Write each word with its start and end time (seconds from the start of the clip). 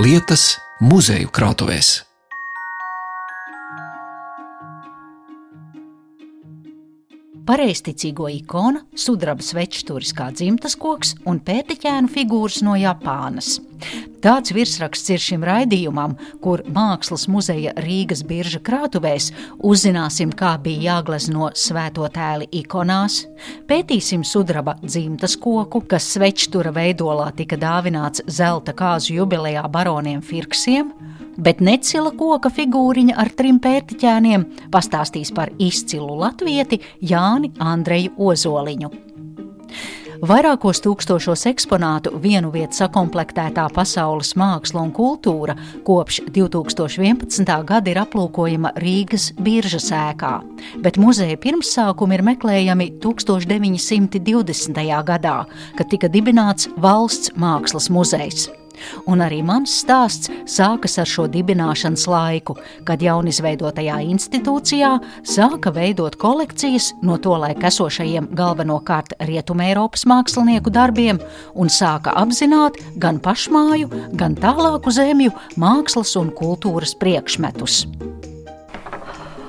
lietas 0.00 0.56
muzeju 0.82 1.30
krātuvēs. 1.30 2.00
pareizticīgo 7.44 8.24
ikona, 8.32 8.80
sudraba 8.96 9.44
svečstūris 9.44 10.14
kā 10.16 10.30
dzimtas 10.32 10.78
koks 10.80 11.12
un 11.28 11.42
pētiķēnu 11.44 12.08
figūras 12.08 12.62
no 12.64 12.72
Japānas. 12.80 13.58
Tāds 14.24 14.54
virsraksts 14.56 15.10
ir 15.12 15.20
šim 15.20 15.42
raidījumam, 15.44 16.14
kur 16.40 16.62
Mākslas 16.64 17.26
muzeja 17.28 17.74
Rīgas 17.84 18.22
birža 18.24 18.62
krātuvēs 18.64 19.30
uzzināsim, 19.60 20.32
kā 20.32 20.54
bija 20.64 20.94
jāglezno 20.94 21.50
svēto 21.52 22.08
tēli 22.14 22.48
ikonās, 22.62 23.20
pētīsim 23.68 24.24
sudraba 24.24 24.78
dzimtas 24.80 25.36
koku, 25.36 25.82
kas 25.90 26.08
svečtura 26.16 26.72
veidolā 26.72 27.30
tika 27.36 27.60
dāvināts 27.60 28.24
zelta 28.26 28.72
kāzu 28.76 29.18
jubilejā 29.18 29.66
baroniem 29.68 30.24
Firksiem, 30.24 30.94
bet 31.36 31.60
necila 31.60 32.14
koka 32.16 32.48
figūriņa 32.48 33.18
ar 33.20 33.32
trim 33.36 33.60
pērtiķēniem 33.60 34.46
pastāstīs 34.72 35.34
par 35.36 35.52
izcilu 35.58 36.16
latvieti 36.24 36.80
Jāni 37.04 37.52
Andreju 37.60 38.16
Ozoliņu. 38.30 39.13
Vairākos 40.22 40.78
tūkstošos 40.84 41.42
eksponātu 41.50 42.12
vienu 42.22 42.52
vietu 42.54 42.78
sakomplektētā 42.78 43.64
pasaules 43.74 44.34
māksla 44.38 44.84
un 44.86 44.92
kultūra 44.94 45.56
kopš 45.86 46.20
2011. 46.30 47.54
gada 47.66 47.90
ir 47.90 47.98
aplūkojama 48.04 48.74
Rīgas 48.78 49.32
biržas 49.34 49.90
ēkā, 49.94 50.34
bet 50.84 51.00
muzeja 51.02 51.38
pirmsākumi 51.40 52.18
ir 52.18 52.26
meklējami 52.30 52.90
1920. 53.02 54.84
gadā, 55.10 55.38
kad 55.78 55.90
tika 55.90 56.08
dibināts 56.10 56.70
Valsts 56.78 57.34
mākslas 57.34 57.90
muzejs. 57.90 58.63
Un 59.10 59.22
arī 59.24 59.40
mans 59.46 59.72
stāsts 59.82 60.30
sākas 60.50 60.98
ar 61.02 61.08
šo 61.08 61.26
dibināšanas 61.30 62.06
laiku, 62.10 62.56
kad 62.88 63.02
jaunizveidotajā 63.04 64.00
institūcijā 64.08 64.92
sāka 65.28 65.72
veidot 65.74 66.16
kolekcijas 66.20 66.92
no 67.02 67.18
tolaik 67.18 67.64
esošajiem 67.70 68.30
galvenokārt 68.36 69.16
Rietumēropas 69.24 70.06
mākslinieku 70.10 70.72
darbiem 70.74 71.20
un 71.54 71.72
sāka 71.72 72.14
apzināt 72.20 72.80
gan 73.00 73.20
pašmāju, 73.22 73.90
gan 74.18 74.36
tālāku 74.38 74.94
zemju 74.94 75.34
mākslas 75.60 76.16
un 76.20 76.34
kultūras 76.34 76.96
priekšmetus. 77.00 77.84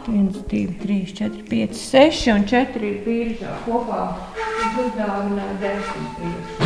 1, 0.08 0.32
2, 0.48 0.68
3, 0.82 1.14
4, 1.14 1.44
5, 1.50 1.74
6 1.74 2.28
un 2.36 2.46
4 2.46 2.86
ir 2.86 3.02
biržā 3.08 3.58
kopā. 3.66 4.04
Uz 4.38 4.80
uzdāvināja 4.86 5.58
10 5.66 6.16
biržas. 6.22 6.65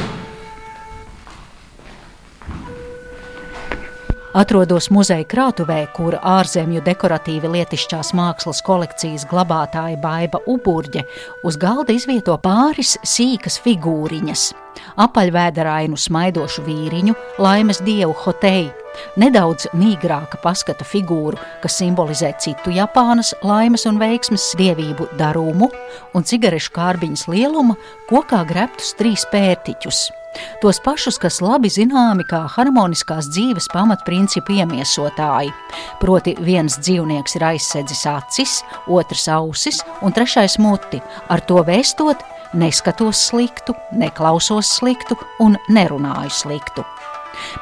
Atrodos 4.29 4.91
muzeja 4.93 5.25
krātuvē, 5.25 5.87
kur 5.89 6.13
ārzemju 6.21 6.83
dekoratīvi 6.85 7.49
lietišķās 7.49 8.11
mākslas 8.13 8.59
kolekcijas 8.61 9.23
glabātāja 9.25 9.97
Baiva 9.97 10.37
Uburģe 10.45 11.01
uz 11.49 11.57
galda 11.57 11.95
izvieto 11.97 12.35
pāris 12.37 12.91
sīkas 13.01 13.57
figūriņas- 13.63 14.43
apaļvēderainu 15.05 15.97
smaidošu 15.97 16.61
vīriņu, 16.61 17.15
laimes 17.39 17.81
dievu 17.81 18.13
Hotei, 18.21 18.69
nedaudz 19.17 19.65
mīgrāka 19.73 20.37
paskata 20.43 20.85
figūru, 20.85 21.41
kas 21.63 21.81
simbolizē 21.81 22.37
citu 22.37 22.69
Japānas 22.69 23.33
laimes 23.41 23.87
un 23.87 23.97
veiksmes 23.97 24.53
dievību 24.55 25.09
darumu 25.17 25.71
un 26.13 26.21
cigarešu 26.21 26.69
kārbiņas 26.69 27.27
lieluma 27.27 27.75
kokā 28.07 28.45
greptus 28.45 28.93
trīs 28.93 29.25
pērtiķus. 29.25 30.18
Tos 30.61 30.79
pašus, 30.83 31.17
kas 31.21 31.39
labi 31.41 31.71
zināmi 31.71 32.25
kā 32.29 32.43
harmoniskās 32.53 33.29
dzīves 33.31 33.69
pamatprincipu 33.73 34.57
iemiesotāji. 34.59 35.53
Proti, 36.01 36.35
viens 36.45 36.77
dzīvnieks 36.79 37.37
ir 37.39 37.47
aizsedzis 37.53 38.05
acis, 38.09 38.59
otrs 38.87 39.27
ausis 39.33 39.81
un 40.05 40.15
trešais 40.15 40.59
muti, 40.61 41.01
ar 41.29 41.41
to 41.41 41.63
vēstot, 41.65 42.21
neskatos 42.53 43.27
sliktu, 43.29 43.75
neklausos 43.91 44.77
sliktu 44.79 45.17
un 45.39 45.57
nerunāju 45.69 46.33
sliktu. 46.33 46.85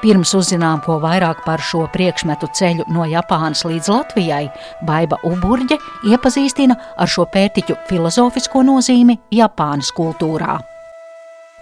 Pirms 0.02 0.32
uzzinām, 0.38 0.82
ko 0.82 0.98
vairāk 1.04 1.44
par 1.46 1.62
šo 1.62 1.84
priekšmetu 1.94 2.50
ceļu 2.58 2.88
no 2.94 3.06
Japānas 3.10 3.62
līdz 3.68 3.92
Latvijai, 3.94 4.48
Baiva 4.88 5.20
Uburģe 5.28 5.78
iepazīstina 6.10 6.78
ar 6.98 7.12
šo 7.12 7.28
pērtiķu 7.34 7.78
filozofisko 7.92 8.64
nozīmi 8.66 9.20
Japānas 9.38 9.94
kultūrā. 9.98 10.58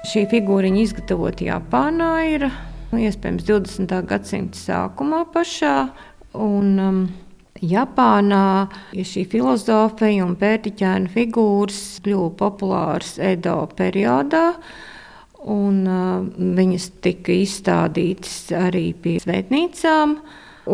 Šī 0.06 0.26
figūriņa 0.30 0.82
izgatavota 0.84 1.46
Japānā 1.48 2.10
ir 2.30 2.44
nu, 2.46 3.00
iespējams 3.02 3.46
20. 3.48 3.94
gadsimta 4.06 4.60
sākumā 4.60 5.24
pašā. 5.34 5.76
Un, 6.38 6.68
um, 6.84 7.00
Japānā 7.66 8.68
ja 8.94 9.06
šī 9.08 9.24
filozofija 9.32 10.26
un 10.28 10.36
pērtiķēna 10.38 11.10
figūras 11.14 11.80
kļuva 12.06 12.34
populāras 12.38 13.16
Edo 13.18 13.56
periodā. 13.78 14.44
Un, 15.56 15.82
uh, 15.90 16.28
viņas 16.60 16.90
tika 17.06 17.34
izstādītas 17.40 18.38
arī 18.60 18.90
pie 19.02 19.18
svētnīcām. 19.24 20.20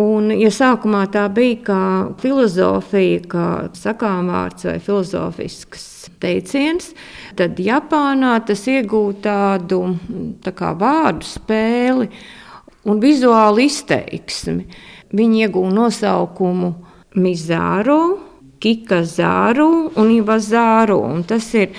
Un, 0.02 0.32
ja 0.40 0.52
sākumā 0.56 1.06
tā 1.14 1.28
bija 1.32 1.62
kā 1.70 1.86
filozofija, 2.20 3.24
kā 3.32 3.48
sakāmvārds 3.80 4.68
vai 4.72 4.78
filozofisks 4.84 5.91
teiciens, 6.22 6.92
tad 7.38 7.60
Japānā 7.62 8.38
tas 8.48 8.66
iegūta 8.70 9.22
tādu 9.26 9.82
tā 10.44 10.72
vārdu 10.78 11.28
spēli 11.28 12.10
un 12.90 13.02
vizuālu 13.02 13.66
izteiksmi. 13.68 14.66
Viņi 15.12 15.46
iegūta 15.46 15.76
nosaukumu 15.76 16.72
Mizāru, 17.20 18.02
Kikazāru 18.62 19.68
un 20.00 20.12
Ivazāru. 20.14 21.02
Un 21.04 21.26
tas 21.28 21.50
ir 21.58 21.74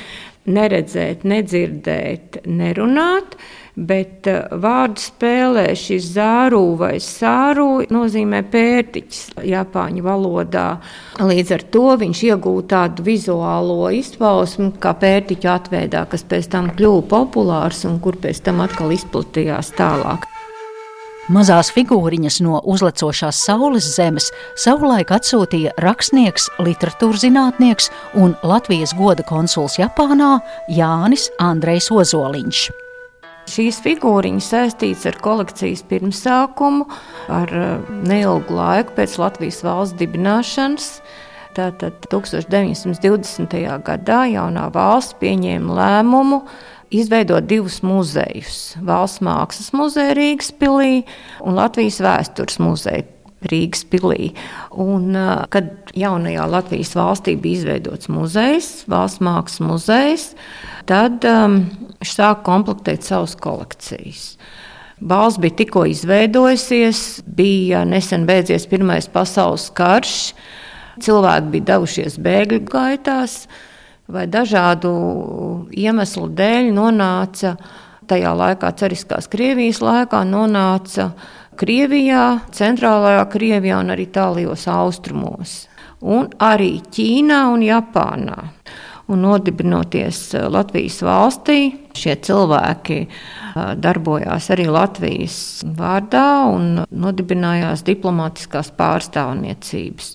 neredzēt, 0.44 1.24
nedzirdēt, 1.28 2.42
nerunāt. 2.50 3.36
Bet 3.72 4.26
uh, 4.28 4.50
vārdu 4.60 5.00
spēlē 5.00 5.70
šis 5.78 6.10
zāru 6.12 6.74
vai 6.76 6.98
sāru 7.00 7.86
nozīmē 7.88 8.42
pērtiķis 8.52 9.22
Japāņu 9.48 10.04
valodā. 10.04 10.66
Līdz 11.22 11.54
ar 11.56 11.64
to 11.72 11.86
viņš 12.02 12.20
iegūta 12.28 12.68
tādu 12.74 13.06
vizuālo 13.06 13.88
izpausmu, 13.96 14.74
kā 14.82 14.92
pērtiķa 15.00 15.56
atveidā, 15.56 16.04
kas 16.12 16.26
pēc 16.28 16.50
tam 16.52 16.68
kļuva 16.76 17.06
populārs 17.14 17.86
un 17.88 17.96
kur 18.04 18.20
pēc 18.20 18.44
tam 18.44 18.60
atkal 18.64 18.92
izplatījās 18.92 19.72
tālāk. 19.80 20.28
Mazās 21.32 21.70
figūriņas 21.72 22.40
no 22.42 22.58
uzlecošās 22.68 23.38
saules 23.46 23.86
zemes 23.94 24.26
savulaik 24.58 25.14
atsūtīja 25.14 25.76
rakstnieks, 25.80 26.50
literatūras 26.60 27.22
zinātnieks 27.22 27.88
un 28.18 28.34
Latvijas 28.42 28.92
goda 28.98 29.24
konsuls 29.24 29.78
Japānā 29.80 30.34
Jānis 30.68 31.30
Andrejs 31.40 31.92
Ozoliņš. 31.94 32.81
Šīs 33.52 33.82
figūriņas 33.84 34.46
saistītas 34.48 35.04
ar 35.10 35.18
kolekcijas 35.20 35.82
pirmsākumu, 35.90 36.86
ar 37.28 37.50
eh, 37.52 37.90
neilgu 38.08 38.56
laiku 38.56 38.94
pēc 38.96 39.18
Latvijas 39.20 39.60
valsts 39.66 39.98
dibināšanas. 40.00 40.86
Tātad 41.52 42.06
1920. 42.08 43.58
gadā 43.84 44.20
jaunā 44.32 44.70
valsts 44.72 45.18
pieņēma 45.20 45.76
lēmumu 45.76 46.40
izveidot 46.92 47.44
divus 47.44 47.82
muzejus- 47.84 48.62
Valsts 48.88 49.20
mākslas 49.20 49.72
muzeju 49.76 50.16
Rīgas 50.16 50.52
pilī 50.56 51.02
un 51.44 51.60
Latvijas 51.60 52.00
vēstures 52.00 52.56
muzeju 52.56 53.04
Rīgas 53.50 53.84
pilī. 53.90 54.32
Un, 54.70 55.16
eh, 55.16 55.44
kad 55.50 55.92
jaunajā 55.98 56.48
Latvijas 56.50 56.94
valstī 56.98 57.36
bija 57.40 57.60
izveidots 57.60 58.08
muzejs, 58.08 58.84
Valsts 58.88 59.20
mākslas 59.20 59.60
muzejs, 59.60 60.26
tad 60.86 61.24
um, 61.24 61.62
viņš 62.00 62.14
sāka 62.16 62.42
komplektēt 62.46 63.06
savas 63.06 63.34
kolekcijas. 63.36 64.36
Balsts 65.02 65.40
bija 65.42 65.56
tikko 65.58 65.84
izveidojusies, 65.90 67.22
bija 67.26 67.82
nesen 67.84 68.26
beidzies 68.26 68.68
Pirmais 68.70 69.08
pasaules 69.10 69.68
karš, 69.74 70.32
cilvēki 71.02 71.50
bija 71.56 71.68
devušies 71.72 72.18
bēgļu 72.22 72.60
gaitās, 72.70 73.46
vai 74.12 74.26
dažādu 74.30 74.92
iemeslu 75.74 76.28
dēļ 76.38 76.70
nonāca 76.76 77.56
tajā 78.10 78.32
laikā, 78.36 78.72
Cariskās 78.78 79.28
Krievijas 79.32 79.80
laikā, 79.82 80.22
nonāca 80.28 81.12
Krievijā, 81.60 82.24
centrālajā 82.54 83.26
Krievijā 83.32 83.82
un 83.82 83.92
arī 83.94 84.08
tālajos 84.12 84.64
austrumos, 84.72 85.56
un 86.00 86.30
arī 86.42 86.78
Ķīnā 86.92 87.44
un 87.52 87.66
Japānā 87.66 88.38
un 89.12 89.20
nodibinoties 89.20 90.34
eh, 90.34 90.46
Latvijas 90.50 91.00
valstī, 91.04 91.58
šie 91.96 92.16
cilvēki 92.26 92.98
eh, 93.02 93.74
darbojās 93.82 94.48
arī 94.54 94.68
Latvijas 94.72 95.36
vārdā 95.78 96.28
un 96.52 96.84
nodibinājās 96.88 97.84
diplomātiskās 97.86 98.72
pārstāvniecības. 98.78 100.14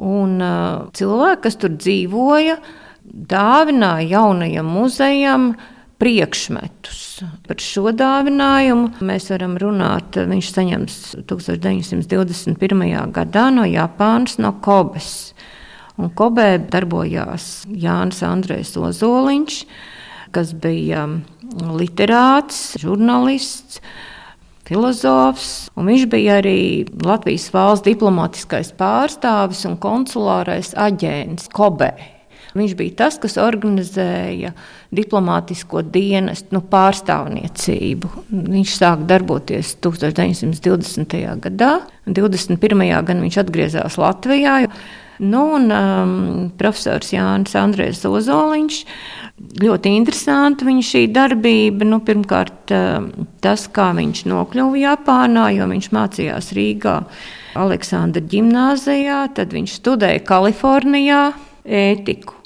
Un 0.00 0.38
eh, 0.44 0.54
cilvēki, 0.96 1.42
kas 1.46 1.60
tur 1.60 1.74
dzīvoja, 1.76 2.60
dāvināja 3.04 4.08
jaunajam 4.14 4.70
muzejam 4.70 5.52
priekšmetus. 6.00 7.00
Par 7.46 7.60
šo 7.60 7.92
dāvinājumu 7.92 9.04
mēs 9.04 9.28
varam 9.32 9.56
runāt. 9.60 10.16
Viņš 10.30 10.50
saņems 10.56 10.98
1921. 11.28 12.84
gadā 13.14 13.46
no 13.54 13.66
Japānas, 13.68 14.38
no 14.40 14.54
Kobes. 14.64 15.34
Un 16.00 16.08
Kobē 16.16 16.54
darbojās 16.72 17.66
Jānis 17.68 18.22
Andrēs 18.24 18.72
Ozoliņš, 18.80 19.58
kas 20.32 20.54
bija 20.56 21.04
literāts, 21.76 22.78
žurnālists 22.80 23.82
filozofs, 24.70 25.68
un 25.76 25.90
viņš 25.90 26.06
bija 26.08 26.38
arī 26.40 26.86
Latvijas 27.04 27.48
valsts 27.52 27.88
diplomātiskais 27.90 28.72
pārstāvis 28.78 29.66
un 29.68 29.76
konsulārais 29.82 30.72
aģents 30.78 31.50
Kobē. 31.52 32.19
Viņš 32.56 32.72
bija 32.78 32.96
tas, 33.04 33.18
kas 33.22 33.36
organizēja 33.38 34.54
diplomātisko 34.94 35.84
dienestu 35.86 36.56
nu, 36.56 36.62
pārstāvniecību. 36.70 38.10
Viņš 38.30 38.72
sāka 38.80 39.06
darboties 39.12 39.76
1920. 39.84 41.20
gadā, 41.44 41.76
un 42.06 42.16
21. 42.16 42.82
gadā 43.06 43.20
viņš 43.22 43.38
atgriezās 43.44 44.00
Latvijā. 44.00 44.64
Nu, 45.20 45.42
un, 45.52 45.68
um, 45.68 46.12
profesors 46.56 47.10
Jānis 47.12 47.52
Andrēs 47.60 48.00
Ozoliņš. 48.08 48.78
Ļoti 49.60 49.92
interesanti 49.92 50.64
viņa 50.64 50.86
šī 50.88 51.02
darbība. 51.12 51.84
Nu, 51.84 52.00
pirmkārt, 52.00 52.72
um, 52.72 53.10
tas, 53.44 53.66
kā 53.68 53.90
viņš 53.98 54.24
nokļuva 54.32 54.80
Japānā, 54.80 55.50
jo 55.58 55.68
viņš 55.68 55.90
mācījās 55.92 56.50
Rīgā 56.56 56.96
Aleksandra 57.60 58.24
ģimnāzijā, 58.32 59.22
tad 59.36 59.52
viņš 59.52 59.76
studēja 59.82 60.24
Kalifornijā 60.24 61.22
ētiku. 61.68 62.39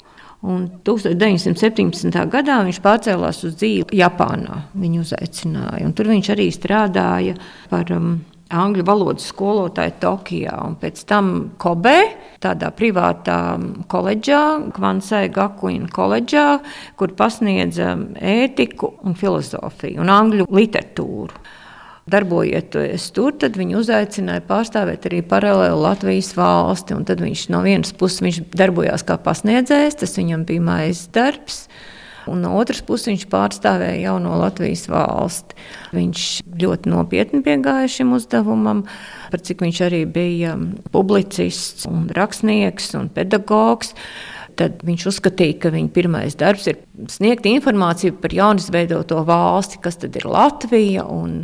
Un 0.45 0.67
1917. 0.85 2.11
gadā 2.29 2.59
viņš 2.67 2.79
pārcēlās 2.83 3.41
uz 3.47 3.55
dzīvi 3.57 3.97
Japānā. 3.97 4.61
Viņu 4.77 5.01
uzaicināja. 5.05 5.89
Tur 5.95 6.11
viņš 6.11 6.31
arī 6.35 6.51
strādāja 6.53 7.37
par 7.71 7.89
um, 7.95 8.19
angļu 8.53 8.85
valodas 8.85 9.29
skolotāju 9.31 9.95
Tokijā. 10.03 10.53
Un 10.67 10.77
pēc 10.81 11.01
tam 11.09 11.33
Kobe, 11.61 11.97
tādā 12.43 12.69
privātā 12.75 13.39
koledžā, 13.91 14.43
Kvansai 14.75 15.27
Gakuina 15.33 15.89
koledžā, 15.93 16.47
kur 16.99 17.15
pasniedza 17.17 17.95
ētiku 18.21 18.93
un 19.05 19.17
filozofiju 19.17 20.03
un 20.03 20.13
angļu 20.13 20.49
literatūru 20.51 21.45
darbojoties 22.11 23.09
tur, 23.15 23.33
tad 23.41 23.57
viņu 23.57 23.79
uzaicināja 23.81 24.43
pārstāvēt 24.45 25.07
arī 25.09 25.23
paralēli 25.25 25.81
Latvijas 25.81 26.35
valsti. 26.37 26.97
Tad 27.09 27.23
viņš 27.23 27.47
no 27.53 27.63
vienas 27.65 27.95
puses 27.97 28.41
darbojās 28.53 29.05
kā 29.07 29.17
pasniedzējs, 29.21 30.01
tas 30.03 30.17
viņam 30.19 30.45
bija 30.45 30.65
mājas 30.65 31.07
darbs. 31.15 31.65
Un 32.29 32.39
no 32.41 32.55
otras 32.57 32.81
puses 32.85 33.11
viņš 33.11 33.25
pārstāvēja 33.29 34.07
jauno 34.07 34.37
Latvijas 34.41 34.87
valsti. 34.89 35.57
Viņš 35.93 36.29
ļoti 36.61 36.93
nopietni 36.93 37.41
piegāja 37.45 37.89
šim 37.99 38.15
uzdevumam, 38.17 38.85
par 39.29 39.43
cik 39.45 39.61
viņš 39.61 39.81
arī 39.85 40.05
bija 40.09 40.55
publicists, 40.93 41.85
un 41.89 42.07
rakstnieks 42.13 42.95
un 42.97 43.11
pedagogs 43.13 43.93
tad 44.55 44.83
viņš 44.87 45.07
uzskatīja, 45.11 45.57
ka 45.65 45.71
viņa 45.73 45.91
pirmais 45.95 46.37
darbs 46.39 46.69
ir 46.71 46.79
sniegt 47.11 47.47
informāciju 47.49 48.15
par 48.21 48.33
jaunizveidoto 48.33 49.19
valsti, 49.27 49.81
kas 49.83 49.99
tad 50.01 50.15
ir 50.15 50.27
Latvija. 50.31 51.03
Un, 51.11 51.41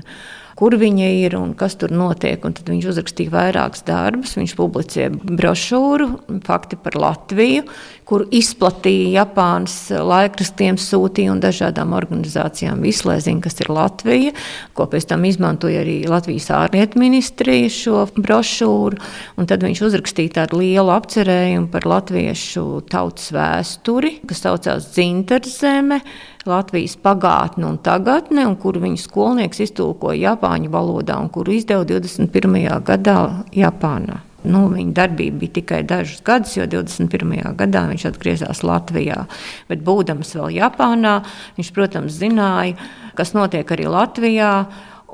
kur 0.61 0.75
viņa 0.77 1.07
ir 1.23 1.33
un 1.39 1.55
kas 1.57 1.73
tur 1.81 1.89
notiek. 1.89 2.43
Un 2.45 2.53
tad 2.53 2.67
viņš 2.69 2.91
uzrakstīja 2.93 3.33
vairākus 3.33 3.81
darbus. 3.87 4.35
Viņš 4.37 4.53
publicēja 4.59 5.09
brošūru, 5.17 6.09
fakti 6.45 6.77
par 6.77 6.99
Latviju, 7.01 7.65
kuru 8.11 8.25
izplatīja 8.35 9.21
Japānas 9.21 9.75
laikrakstiem, 9.95 10.75
sūtīja 10.81 11.31
un 11.31 11.39
dažādām 11.43 11.93
organizācijām. 11.95 12.81
Visu, 12.83 13.07
lai 13.07 13.21
zinātu, 13.23 13.45
kas 13.45 13.61
ir 13.63 13.71
Latvija, 13.71 14.33
ko 14.75 14.87
pēc 14.91 15.07
tam 15.13 15.23
izmantoja 15.29 15.85
arī 15.85 16.01
Latvijas 16.11 16.49
ārlietu 16.51 16.99
ministrija 16.99 17.69
šo 17.71 18.03
brošūru. 18.17 18.99
Tad 19.47 19.63
viņš 19.63 19.83
uzrakstīja 19.87 20.41
tādu 20.41 20.59
lielu 20.59 20.91
apcerējumu 20.91 21.71
par 21.71 21.87
latviešu 21.87 22.65
tautas 22.91 23.31
vēsturi, 23.35 24.17
kas 24.27 24.43
saucās 24.43 24.91
Dzintarzeme. 24.91 26.01
Latvijas 26.49 26.97
pagātne 26.97 27.67
un 27.69 27.77
tagadne, 27.85 28.47
un 28.49 28.57
kuru 28.59 28.81
viņa 28.81 29.03
skolnieks 29.03 29.61
iztulkoja 29.67 30.33
Japāņu 30.33 30.73
valodā 30.73 31.19
un 31.21 31.29
kuru 31.31 31.53
izdeva 31.59 31.85
21. 31.85 32.59
gadā 32.87 33.21
Japānā. 33.53 34.23
Nu, 34.41 34.63
viņa 34.73 34.93
darbība 34.97 35.43
bija 35.43 35.55
tikai 35.59 35.81
dažus 35.85 36.23
gadus, 36.25 36.55
jo 36.57 36.65
21. 36.69 37.51
gadā 37.59 37.83
viņš 37.91 38.07
atgriezās 38.09 38.63
Latvijā. 38.65 39.25
Bet, 39.69 39.83
būdams 39.85 40.33
vēl 40.38 40.55
Japānā, 40.57 41.19
viņš, 41.59 41.69
protams, 41.75 42.17
zināja, 42.17 42.77
kas 43.17 43.35
notiek 43.38 43.69
arī 43.75 43.85
Latvijā. 43.91 44.53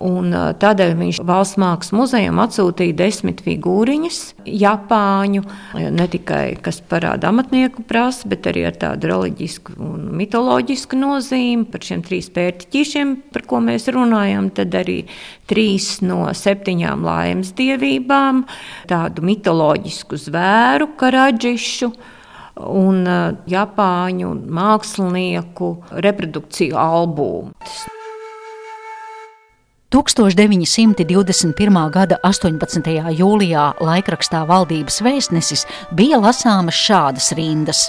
Un 0.05 0.29
tādēļ 0.61 0.91
viņš 0.99 1.19
valsts 1.25 1.57
mākslas 1.57 1.95
muzejam 1.95 2.37
atsūtīja 2.43 2.93
desmit 2.99 3.39
figūriņas, 3.41 4.19
Japāņu, 4.45 5.41
ne 5.95 6.05
tikai 6.13 6.59
kas 6.61 6.77
parāda 6.85 7.31
amatnieku 7.31 7.81
prasa, 7.89 8.29
bet 8.29 8.45
arī 8.51 8.67
ar 8.69 8.77
tādu 8.77 9.09
reliģisku 9.09 9.77
un 9.81 10.05
mitoloģisku 10.19 10.99
nozīmi 11.01 11.65
par 11.73 11.87
šiem 11.87 12.05
trīs 12.05 12.29
pērtiķīšiem, 12.35 13.15
par 13.33 13.47
ko 13.49 13.63
mēs 13.65 13.89
runājam. 13.93 14.51
Tad 14.53 14.77
arī 14.77 14.99
trīs 15.49 15.97
no 16.05 16.27
septiņām 16.29 17.01
laimes 17.07 17.55
dievībām, 17.57 18.45
tādu 18.91 19.25
mitoloģisku 19.25 20.21
zvēru, 20.27 20.91
karadžišu 20.99 21.93
un 22.69 23.05
Japāņu 23.49 24.33
mākslinieku 24.45 25.75
reprodukciju 26.05 26.77
albumu. 26.77 27.55
1921. 29.87 31.77
gada 31.95 32.17
18. 32.27 32.89
jūlijā 33.15 33.61
laikrakstā 33.79 34.41
Valdības 34.49 34.99
vēstnesis 35.05 35.63
bija 35.95 36.19
lasāmas 36.19 36.75
šādas 36.75 37.31
rindas. 37.39 37.85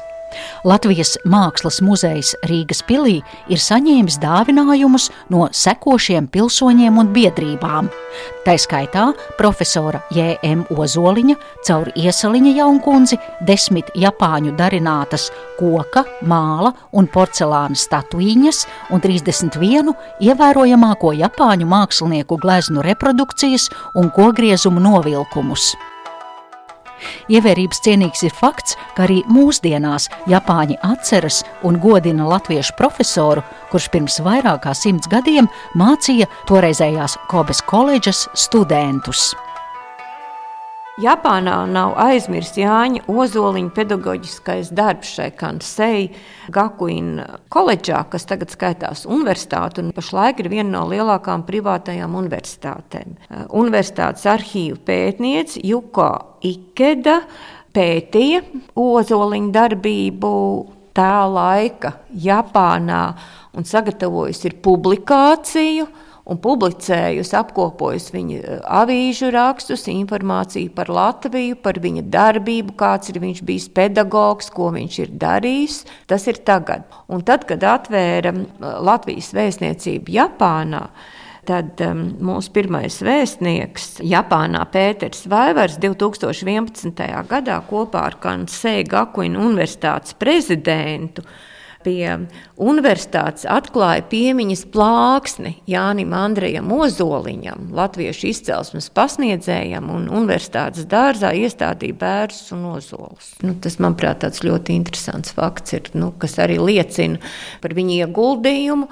Latvijas 0.69 1.17
Mākslas 1.29 1.81
muzejs 1.85 2.35
Rīgas 2.49 2.83
pilī 2.87 3.19
ir 3.49 3.61
saņēmis 3.63 4.19
dāvinājumus 4.23 5.09
no 5.33 5.49
sekošiem 5.55 6.29
pilsoņiem 6.33 6.99
un 7.01 7.13
biedrībām. 7.15 7.91
Tā 8.47 8.57
skaitā 8.61 9.11
profesora 9.39 10.01
J.M. 10.15 10.65
Ozoliņa 10.73 11.37
caur 11.67 11.91
iesaliņa 11.95 12.55
jaunkundzi 12.59 13.19
desmit 13.49 13.93
japāņu 13.99 14.55
darinātas 14.59 15.29
koka, 15.59 16.05
māla 16.23 16.73
un 16.93 17.11
porcelāna 17.13 17.79
statuīņas 17.79 18.65
un 18.95 19.05
31 19.05 19.93
ievērojamāko 20.25 21.13
japāņu 21.19 21.69
mākslinieku 21.69 22.41
gleznu 22.41 22.85
reprodukcijas 22.87 23.69
un 23.95 24.11
kogriezumu 24.15 24.83
novilkumus. 24.83 25.75
Ievērības 27.33 27.83
cienīgs 27.85 28.25
ir 28.27 28.35
fakts, 28.35 28.77
ka 28.97 29.07
arī 29.07 29.23
mūsdienās 29.31 30.09
Japāņi 30.31 30.79
atceras 30.87 31.43
un 31.67 31.81
godina 31.83 32.29
latviešu 32.29 32.77
profesoru, 32.79 33.45
kurš 33.73 33.91
pirms 33.95 34.21
vairāk 34.25 34.65
kā 34.67 34.77
simts 34.77 35.11
gadiem 35.11 35.51
mācīja 35.79 36.29
toreizējās 36.49 37.19
Kobes 37.31 37.63
koledžas 37.69 38.27
studentus. 38.35 39.33
Japānā 40.99 41.61
nav 41.71 41.93
aizmirsts 42.03 42.59
Jāņa 42.59 43.05
Ozoliņa 43.07 43.71
pedagoģiskais 43.77 44.73
darbs 44.75 45.13
šai 45.15 45.29
Kansei 45.39 46.09
Gakuina 46.51 47.39
koledžā, 47.55 48.01
kas 48.11 48.27
tagad 48.27 48.51
skaitās 48.51 49.05
universitāte 49.07 49.79
un 49.85 49.93
pašlaik 49.95 50.43
ir 50.43 50.49
viena 50.51 50.73
no 50.73 50.81
lielākām 50.91 51.45
privātajām 51.47 52.17
universitātēm. 52.19 53.15
Universitātes 53.55 54.27
arhīvu 54.27 54.81
pētniece 54.89 55.63
Juko 55.63 56.09
Ikeda 56.51 57.21
pētīja 57.79 58.43
Ozoliņa 58.75 59.55
darbību 59.55 60.35
tā 60.99 61.15
laika 61.31 61.95
Japānā 62.11 63.05
un 63.55 63.71
sagatavojusi 63.71 64.57
publikāciju 64.67 65.87
un 66.29 66.41
publicējusi, 66.45 67.37
apkopojusi 67.39 68.15
viņa 68.15 68.39
eh, 68.39 68.59
avīžu 68.81 69.31
rakstus, 69.35 69.87
informāciju 69.93 70.73
par 70.77 70.91
Latviju, 70.93 71.59
par 71.65 71.81
viņa 71.83 72.05
darbību, 72.13 72.77
kāds 72.79 73.13
ir 73.13 73.21
viņš 73.23 73.45
bijis 73.49 73.69
pedagogs, 73.75 74.53
ko 74.55 74.71
viņš 74.77 74.99
ir 75.05 75.15
darījis. 75.21 75.81
Tas 76.11 76.27
ir 76.31 76.43
tagad. 76.47 76.85
Un 77.09 77.25
tad, 77.27 77.49
kad 77.49 77.65
atvēra 77.65 78.35
Latvijas 78.61 79.33
vēstniecību 79.37 80.13
Japānā, 80.19 80.85
tad 81.49 81.81
um, 81.81 82.03
mūsu 82.29 82.53
pirmais 82.53 82.99
vēstnieks 83.05 84.03
Japānā, 84.05 84.67
Pēters 84.73 85.25
Vaivars, 85.31 85.79
2011. 85.81 86.93
gadā 87.31 87.61
kopā 87.71 88.05
ar 88.11 88.19
Kansei 88.21 88.85
Gakuinu 88.89 89.47
universitātes 89.49 90.17
prezidentu 90.21 91.25
pie 91.85 92.29
universitātes 92.59 93.47
atklāja 93.49 94.05
piemiņas 94.11 94.65
plāksni 94.75 95.55
Jānim 95.71 96.15
Andrejam 96.17 96.73
Ozoliņam, 96.75 97.71
latviešu 97.77 98.29
izcelsmes 98.33 98.91
pasniedzējam 98.95 99.91
un 99.95 100.09
universitātes 100.11 100.89
dārzā 100.91 101.35
iestādīja 101.39 101.99
bērns 102.01 102.53
un 102.57 102.67
ozolus. 102.75 103.33
Nu, 103.45 103.55
tas, 103.63 103.79
manuprāt, 103.83 104.23
tāds 104.25 104.45
ļoti 104.47 104.77
interesants 104.79 105.35
fakts 105.37 105.79
ir, 105.79 105.91
nu, 105.99 106.13
kas 106.19 106.39
arī 106.43 106.59
liecina 106.63 107.23
par 107.63 107.77
viņu 107.79 108.03
ieguldījumu 108.03 108.91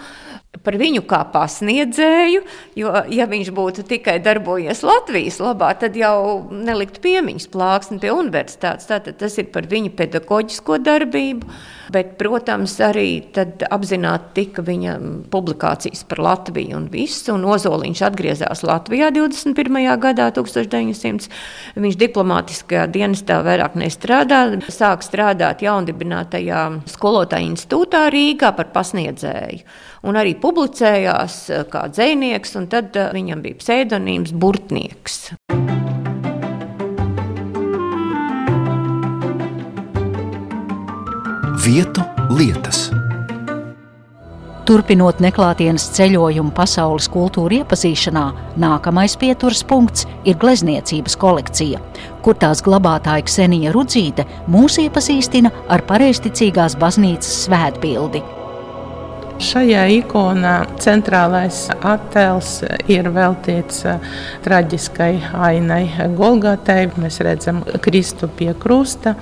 par 0.65 0.77
viņu 0.81 1.03
kā 1.09 1.21
pasniedzēju, 1.33 2.43
jo, 2.79 2.93
ja 3.13 3.27
viņš 3.31 3.53
būtu 3.57 3.85
tikai 3.89 4.19
darbojies 4.25 4.83
Latvijas 4.87 5.39
labā, 5.43 5.73
tad 5.81 5.97
jau 5.99 6.47
neliktu 6.51 7.03
piemiņas 7.05 7.49
plāksni 7.53 8.01
pie 8.03 8.13
universitātes. 8.15 8.89
Tātad 8.91 9.19
tas 9.21 9.37
ir 9.41 9.51
par 9.55 9.69
viņa 9.71 9.93
pedagoģisko 9.99 10.79
darbību, 10.87 11.51
bet, 11.93 12.15
protams, 12.21 12.77
arī 12.83 13.09
apzināti 13.71 14.33
tika 14.41 14.65
viņa 14.67 14.97
publikācijas 15.33 16.05
par 16.09 16.23
Latviju 16.27 16.79
un 16.79 16.89
visu, 16.93 17.35
un 17.35 17.47
Ozoliņš 17.57 18.05
atgriezās 18.09 18.65
Latvijā 18.67 19.13
21. 19.15 19.83
gadā, 20.03 20.31
1900. 20.35 21.31
Viņš 21.77 21.99
diplomātiskajā 22.01 22.87
dienestā 22.93 23.41
vairāk 23.47 23.77
nestrādā, 23.79 24.45
sāk 24.73 25.05
strādāt 25.07 25.63
jaundibinātajā 25.67 26.63
skolotāja 26.91 27.51
institūtā 27.51 28.07
Rīgā 28.13 28.53
par 28.57 28.73
pasniedzēju 28.75 29.95
un 30.07 30.19
arī 30.19 30.37
publicējās 30.47 31.39
eh, 31.51 31.65
kā 31.71 31.87
dzinieks, 31.93 32.57
un 32.61 32.71
tad 32.71 32.97
eh, 32.97 33.11
viņam 33.17 33.43
bija 33.45 33.59
pseidonīms 33.63 34.35
Burtnieks. 34.37 35.33
Vietu 41.67 42.05
lietas. 42.31 42.87
Turpinot 44.67 45.21
neklātienes 45.23 45.85
ceļojumu 45.95 46.51
pasaules 46.55 47.07
kultūra 47.11 47.61
iepazīšanā, 47.61 48.25
nākamais 48.59 49.15
pieturas 49.19 49.63
punkts 49.67 50.09
ir 50.27 50.39
glezniecības 50.43 51.15
kolekcija, 51.23 51.83
kur 52.27 52.39
tās 52.39 52.65
glabātāja 52.67 53.27
Ksenija 53.29 53.75
Rudzīte 53.75 54.27
mūs 54.51 54.81
iepazīstina 54.83 55.55
ar 55.71 55.87
pareizticīgās 55.87 56.75
baznīcas 56.83 57.45
svētbildi. 57.47 58.25
Šajā 59.37 59.83
ikonā 59.99 60.53
centrālais 60.81 61.67
attēls 61.85 62.63
ir 62.89 63.11
veltīts 63.13 63.83
eh, 63.85 64.07
traģiskai 64.47 65.11
ainai 65.37 65.83
Golgatai. 66.17 66.87
Mēs 66.97 67.21
redzam 67.27 67.61
Kristu 67.85 68.31
pie 68.33 68.55
krusta. 68.57 69.13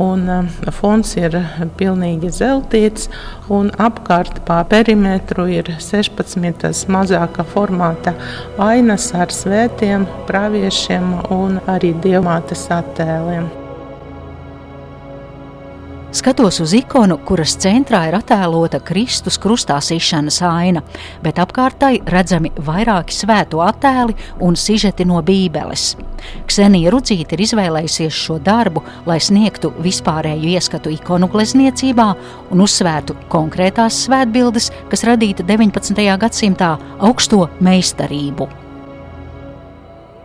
Un 0.00 0.24
eh, 0.32 0.48
fons 0.72 1.12
ir 1.20 1.36
pilnīgi 1.76 2.32
zeltīts, 2.32 3.10
apkārt 3.50 4.40
pa 4.48 4.62
perimetru 4.72 5.48
ir 5.52 5.74
16 5.84 6.88
mazāka 6.88 7.44
formāta 7.44 8.16
ainas 8.56 9.12
ar 9.12 9.34
svētiem, 9.34 10.08
praviešiem 10.30 11.16
un 11.34 11.60
arī 11.68 11.92
dievmātes 12.08 12.70
attēliem. 12.72 13.57
Skatos 16.08 16.56
uz 16.64 16.72
ikonu, 16.72 17.18
kuras 17.28 17.52
centrā 17.60 18.06
ir 18.08 18.14
attēlota 18.16 18.78
Kristus 18.80 19.36
krustā 19.36 19.76
sišanas 19.84 20.38
aina, 20.40 20.80
bet 21.20 21.36
apkārtai 21.36 21.98
redzami 22.08 22.48
vairāki 22.64 23.12
svēto 23.12 23.60
attēli 23.60 24.16
un 24.40 24.56
sižeti 24.56 25.04
no 25.04 25.20
Bībeles. 25.20 25.98
Ksenija 26.48 26.94
Rudzīte 26.94 27.36
ir 27.36 27.42
izvēlējusies 27.44 28.20
šo 28.24 28.38
darbu, 28.40 28.80
lai 29.04 29.18
sniegtu 29.20 29.74
vispārēju 29.84 30.48
ieskatu 30.54 30.94
ikonu 30.96 31.28
glezniecībā 31.34 32.06
un 32.54 32.64
uzsvērtu 32.64 33.18
konkrētās 33.28 34.06
svētbildes, 34.06 34.70
kas 34.88 35.04
radīta 35.10 35.44
19. 35.44 36.08
gadsimtā 36.24 36.72
augsto 37.04 37.50
meistarību. 37.60 38.48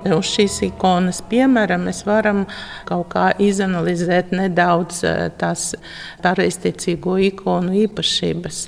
Uz 0.04 0.28
šīs 0.28 0.58
ikonas 0.68 1.22
piemēra 1.32 1.78
mēs 1.80 2.02
varam 2.04 2.42
kaut 2.90 3.14
kā 3.14 3.30
izanalizēt 3.40 4.34
nedaudz 4.36 5.00
eh, 5.08 5.22
tās 5.40 5.70
pareizticīgo 6.24 7.16
ikonu 7.30 7.72
īpašības. 7.86 8.60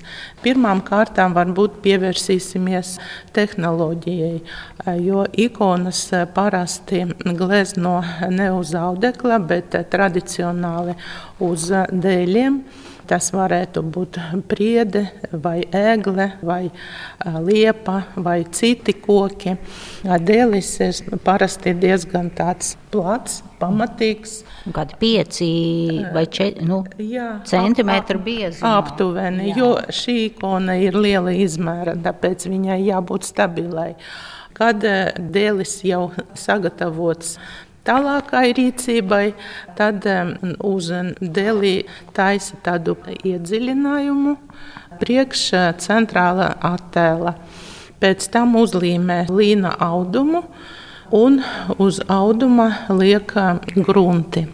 Pirmām 0.46 0.80
kārtām 0.88 1.36
varbūt 1.36 1.82
pievērsīsimies 1.84 2.96
tehnoloģijai, 3.36 4.40
eh, 4.40 4.96
jo 5.04 5.26
ikonas 5.48 6.06
eh, 6.16 6.24
parasti 6.32 7.04
glezno 7.36 7.98
ne 8.32 8.50
uz 8.56 8.72
audekla, 8.80 9.42
bet 9.52 9.76
tradicionāli 9.92 10.96
uz 11.44 11.68
dēļiem. 11.92 12.62
Tas 13.06 13.28
varētu 13.36 13.84
būt 13.94 14.18
priede, 14.50 15.06
vai 15.32 15.60
ēgle, 15.76 16.32
vai 16.46 16.64
liepa, 17.46 18.00
vai 18.18 18.40
citi 18.50 18.96
koki. 18.98 19.56
Dēlis 20.04 20.72
ir 20.86 21.20
parasti 21.26 21.76
diezgan 21.78 22.32
plats, 22.94 23.42
pamatīgs. 23.62 24.38
Kādi 24.76 24.98
pieci 25.02 25.50
vai 26.16 26.26
četri 26.26 26.66
nu, 26.66 26.82
jā, 26.98 27.42
centimetri 27.46 28.22
biezi. 28.26 28.64
Aptuveni, 28.66 29.52
jā. 29.52 29.58
jo 29.62 29.72
šī 29.94 30.18
ikona 30.32 30.80
ir 30.82 30.98
liela 30.98 31.34
izmēra, 31.36 31.94
tāpēc 32.06 32.48
viņai 32.50 32.80
jābūt 32.88 33.30
stabilai. 33.30 33.94
Kad 34.56 34.86
dēlis 35.20 35.82
jau 35.84 36.14
sagatavots 36.40 37.36
tālākai 37.86 38.50
rīcībai, 38.58 39.26
tad 39.78 40.08
uz 40.66 40.90
Delī 41.22 41.76
taisa 42.16 42.58
tādu 42.66 42.98
iedziļinājumu 43.22 44.36
priekš 45.02 45.46
centrāla 45.84 46.52
attēla. 46.74 47.36
Pēc 48.02 48.28
tam 48.34 48.58
uzlīmē 48.60 49.26
līna 49.32 49.72
audumu 49.82 50.44
un 51.16 51.40
uz 51.80 52.02
auduma 52.12 52.68
liek 52.92 53.34
grunti. 53.88 54.46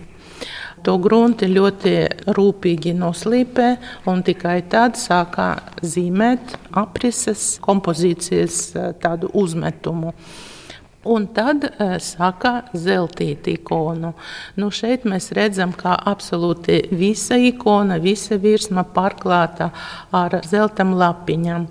To 0.81 0.95
grunti 0.97 1.45
ļoti 1.45 1.91
rūpīgi 2.33 2.95
noslīpē, 2.97 3.67
un 4.09 4.23
tikai 4.25 4.63
tad 4.69 4.97
sākā 4.97 5.51
zīmēt 5.85 6.55
aprises 6.81 7.59
kompozīcijas 7.61 8.63
tādu 9.03 9.29
uzmetumu. 9.37 10.15
Un 11.03 11.25
tad 11.33 11.63
uh, 11.65 11.95
saka 11.97 12.67
zeltīt 12.77 13.47
ikonu. 13.49 14.11
Nu, 14.61 14.69
šeit 14.69 15.07
mēs 15.09 15.31
redzam, 15.33 15.73
ka 15.73 15.95
absolūti 15.97 16.83
visa 16.93 17.39
ikona, 17.41 17.97
visa 17.97 18.37
virsma 18.37 18.83
pārklāta 18.85 19.71
ar 20.13 20.37
zeltam 20.45 20.93
lapiņām. 20.99 21.65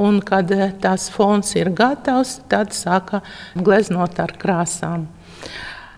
Un, 0.00 0.20
kad 0.24 0.52
e, 0.54 0.70
tas 0.80 1.08
fons 1.10 1.50
ir 1.58 1.72
gatavs, 1.74 2.38
tad 2.48 2.70
saka 2.72 3.24
gleznot 3.58 4.20
ar 4.22 4.36
krāsām 4.38 5.08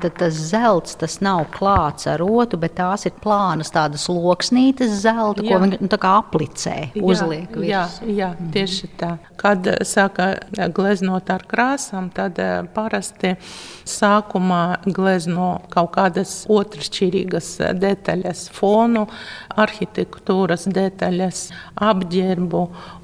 tad 0.03 0.17
tas 0.21 0.37
zelts 0.51 0.97
tas 1.01 1.19
nav 1.25 1.45
klāts 1.55 2.09
ar 2.11 2.21
rotu, 2.23 2.59
bet 2.61 2.77
tās 2.79 3.07
ir 3.09 3.15
plānas 3.23 3.73
tādas 3.75 4.09
loksnītes 4.11 4.93
zelta, 5.03 5.45
jā. 5.45 5.55
ko 5.55 5.63
viņi 5.65 5.81
nu, 5.83 5.91
aplicē, 6.13 6.77
uzliek. 7.01 7.57
Jā, 7.63 7.85
jā, 8.03 8.11
jā, 8.19 8.31
tieši 8.55 8.91
tā. 9.01 9.13
Kad 9.41 9.67
eh, 9.71 9.81
sāka 9.87 10.33
gleznot 10.75 11.31
ar 11.33 11.47
krāsām, 11.49 12.11
tad 12.15 12.41
eh, 12.43 12.63
parasti 12.75 13.35
sākumā 13.89 14.83
glezno 14.87 15.53
kaut 15.73 15.93
kādas 15.97 16.35
otršķirīgas 16.53 17.55
detaļas, 17.83 18.47
fonu, 18.57 19.07
arhitektūras 19.63 20.69
detaļas, 20.73 21.47
apģērbu, 21.93 22.63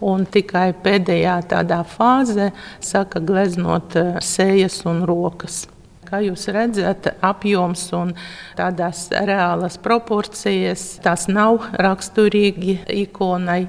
un 0.09 0.28
tikai 0.28 0.71
pēdējā 0.85 1.40
tādā 1.55 1.83
fāzē 1.97 2.52
sāka 2.85 3.23
gleznot 3.25 3.99
eh, 3.99 4.14
sejas 4.25 4.83
un 4.88 5.05
rokas. 5.09 5.67
Kā 6.09 6.23
jūs 6.25 6.47
redzat, 6.49 7.05
apjoms 7.21 7.83
un 7.93 8.15
tādas 8.57 9.11
reālas 9.12 9.75
proporcijas 9.85 10.85
tas 11.05 11.27
nav 11.29 11.67
raksturīgi 11.77 12.79
ikonai, 13.03 13.67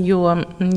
jo 0.00 0.22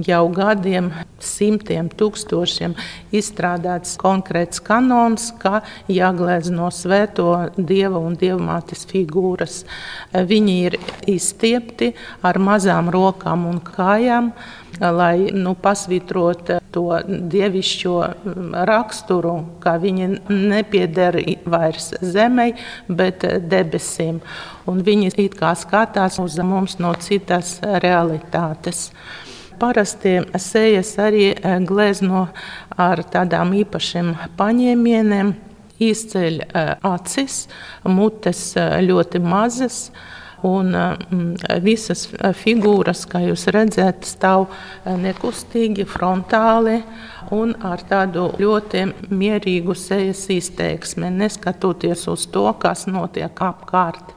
jau 0.04 0.26
gadiem, 0.36 0.90
simtiem, 1.24 1.88
tūkstošiem 1.88 2.76
izstrādāts 3.16 3.96
konkrēts 4.02 4.60
kanons, 4.66 5.30
kā 5.40 5.62
jāglezno 5.88 6.68
svēto 6.76 7.30
dieva 7.56 8.04
un 8.04 8.20
dievmātes 8.20 8.84
figūras. 8.92 9.62
Viņi 10.12 10.58
ir 10.68 10.78
izstiepti 11.16 11.94
ar 12.28 12.44
mazām 12.44 12.92
rokām 12.92 13.48
un 13.54 13.64
kājām 13.64 14.34
lai 14.80 15.30
nu, 15.34 15.56
pasvītrotu 15.56 16.60
to 16.74 16.86
dievišķo 17.08 17.94
mm, 18.02 18.56
raksturu, 18.68 19.36
ka 19.64 19.78
viņi 19.82 20.10
nepieder 20.30 21.18
vairs 21.48 21.94
zemei, 22.02 22.56
bet 22.88 23.24
debesīm. 23.50 24.20
Un 24.68 24.82
viņi 24.84 25.14
it 25.22 25.38
kā 25.40 25.54
skatās 25.56 26.20
uz 26.20 26.38
mums 26.44 26.80
no 26.80 26.94
citas 27.00 27.60
realitātes. 27.64 28.90
Parasti 29.56 30.18
sējas 30.36 30.98
arī 31.00 31.30
e, 31.32 31.58
glezno 31.64 32.28
ar 32.76 33.04
tādām 33.08 33.54
īpašiem 33.56 34.12
paņēmieniem, 34.36 35.32
izceļ 35.80 36.42
acis, 36.88 37.46
mutes 37.84 38.54
ļoti 38.84 39.20
mazas 39.24 39.90
Un 40.46 40.76
mm, 40.76 41.60
visas 41.66 42.06
figūras, 42.38 43.06
kā 43.10 43.24
jūs 43.24 43.48
redzat, 43.56 44.06
stāv 44.06 44.48
nekustīgi, 44.86 45.88
frontāli 45.90 46.82
un 47.34 47.56
ar 47.66 47.82
tādu 47.90 48.28
ļoti 48.38 48.86
mierīgu 49.10 49.74
sejas 49.80 50.26
izteiksmi, 50.30 51.10
neskatoties 51.10 52.06
uz 52.12 52.28
to, 52.30 52.46
kas 52.62 52.86
notiek 52.86 53.42
apkārt. 53.42 54.14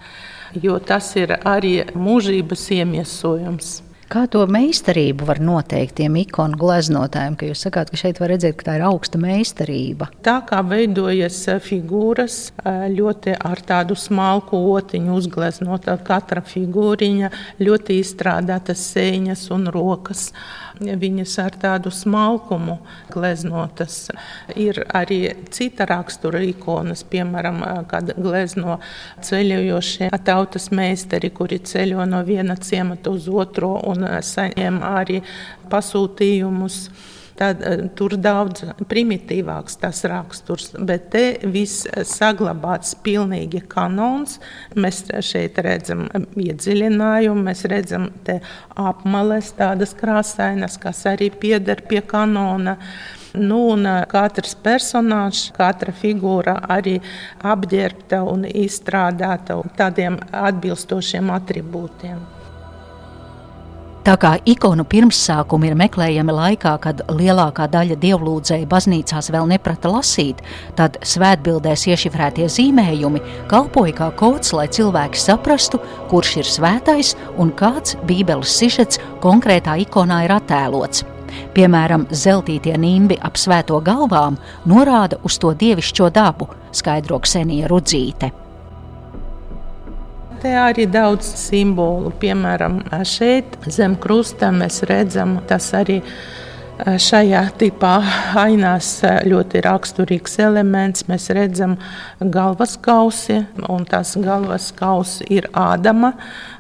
Jo 0.57 0.79
tas 0.81 1.11
ir 1.21 1.37
arī 1.49 1.83
mūžības 1.97 2.71
iemiesojums. 2.79 3.88
Kā 4.09 4.23
to 4.33 4.41
meistarību 4.49 5.27
var 5.29 5.37
noteikt 5.45 5.99
tiem 5.99 6.15
ikonu 6.17 6.57
gleznotājiem, 6.57 7.35
ka 7.37 7.49
jūs 7.51 7.67
sakāt, 7.67 7.91
ka 7.93 7.99
šeit 8.01 8.21
var 8.23 8.31
redzēt, 8.33 8.55
ka 8.57 8.65
tā 8.71 8.77
ir 8.79 8.85
augsta 8.89 9.21
meistarība? 9.21 10.09
Tā 10.25 10.39
kā 10.49 10.63
veidojas 10.65 11.37
eh, 11.53 11.59
figūras 11.61 12.39
eh, 12.63 12.87
ļoti 12.95 13.35
ar 13.37 13.61
tādu 13.69 13.99
smalku 14.01 14.63
otiņu 14.73 15.13
uzgleznota, 15.13 15.99
katra 16.09 16.41
figūriņa 16.41 17.31
ļoti 17.61 17.99
izstrādātas 18.01 18.87
sēņas 18.95 19.45
un 19.53 19.69
rokas 19.77 20.31
viņas 20.81 21.35
ar 21.43 21.57
tādu 21.59 21.91
smalkumu 21.91 22.79
gleznotas. 23.13 24.09
Ir 24.57 24.81
arī 24.95 25.35
cita 25.51 25.87
rakstura 25.89 26.41
ikonas, 26.47 27.05
piemēram, 27.09 27.61
kad 27.91 28.13
glezno 28.17 28.79
ceļojošie 29.25 30.11
tautas 30.25 30.71
meistari, 30.75 31.31
kuri 31.35 31.59
ceļo 31.59 32.07
no 32.09 32.23
viena 32.27 32.57
ciemata 32.57 33.11
uz 33.11 33.29
otro 33.29 33.75
un 33.89 33.98
saņem 34.05 34.83
arī 34.87 35.23
pasūtījumus. 35.71 36.83
Tad, 37.39 37.61
tur 37.95 38.17
daudz 38.19 38.65
primitīvāks 38.91 39.77
tas 39.79 40.01
raksturs, 40.11 40.73
bet 40.83 41.05
te 41.13 41.21
viss 41.47 41.85
saglabāts 42.11 42.97
pilnīgi 43.05 43.61
kanons. 43.71 44.41
Mēs 44.75 45.05
šeit 45.23 45.61
redzam 45.63 46.09
iedziļinājumu, 46.35 47.45
mēs 47.47 47.63
redzam 47.71 48.09
te 48.27 48.41
apmales 48.75 49.53
tādas 49.55 49.95
krāsainas, 50.01 50.81
kas 50.83 51.05
arī 51.07 51.31
pieder 51.31 51.85
pie 51.87 52.03
kanona. 52.03 52.75
Nu, 53.39 53.61
katrs 54.11 54.57
personāžs, 54.65 55.53
katra 55.55 55.95
figūra 55.95 56.57
arī 56.75 56.97
apģērbta 57.47 58.25
un 58.27 58.49
izstrādāta 58.51 59.61
tādiem 59.79 60.19
atbilstošiem 60.33 61.31
attribūtiem. 61.37 62.38
Tā 64.09 64.15
kā 64.17 64.29
ikonu 64.49 64.87
pirmsākumi 64.89 65.69
ir 65.69 65.75
meklējami 65.77 66.33
laikā, 66.33 66.71
kad 66.81 67.03
lielākā 67.13 67.67
daļa 67.69 67.99
dievlūdzēju 68.01 68.65
baznīcās 68.71 69.29
vēl 69.35 69.51
neprata 69.51 69.91
lasīt, 69.93 70.41
tad 70.79 70.97
svētbildēs 71.05 71.85
iešifrētie 71.93 72.49
zīmējumi 72.49 73.21
kalpoja 73.53 73.99
kā 74.01 74.09
kods, 74.17 74.55
lai 74.57 74.65
cilvēki 74.73 75.21
saprastu, 75.21 75.83
kurš 76.09 76.33
ir 76.41 76.49
svētais 76.55 77.13
un 77.37 77.53
kāds 77.53 77.99
Bībeles 78.09 78.57
sižets 78.63 78.97
konkrētā 79.21 79.77
ikonā 79.85 80.23
ir 80.25 80.39
attēlots. 80.41 81.05
Piemēram, 81.53 82.09
zeltītie 82.09 82.81
nimbi 82.81 83.21
ap 83.21 83.37
svēto 83.37 83.77
galvām 83.85 84.41
norāda 84.65 85.21
uz 85.21 85.37
to 85.37 85.53
dievišķo 85.53 86.09
dabu, 86.17 86.49
skaidro 86.73 87.21
Ksenija 87.29 87.69
Rudzīte. 87.69 88.33
Te 90.39 90.53
arī 90.55 90.85
daudz 90.87 91.27
simbolu. 91.35 92.13
Piemēram, 92.23 92.77
šeit 93.03 93.57
zem 93.75 93.97
krusta 93.99 94.53
mēs 94.55 94.85
redzam, 94.87 95.41
tas 95.51 95.67
arī 95.75 95.97
šajā 96.79 97.41
tipā 97.59 97.97
ainās 98.39 98.93
ļoti 99.27 99.65
raksturīgs 99.67 100.39
elements. 100.47 101.09
Mēs 101.11 101.27
redzam 101.35 101.75
galvas 102.23 102.77
kausi, 102.79 103.41
un 103.67 103.83
tas 103.91 104.15
galvas 104.23 104.71
kausi 104.79 105.27
ir 105.41 105.51
Ādama, 105.59 106.13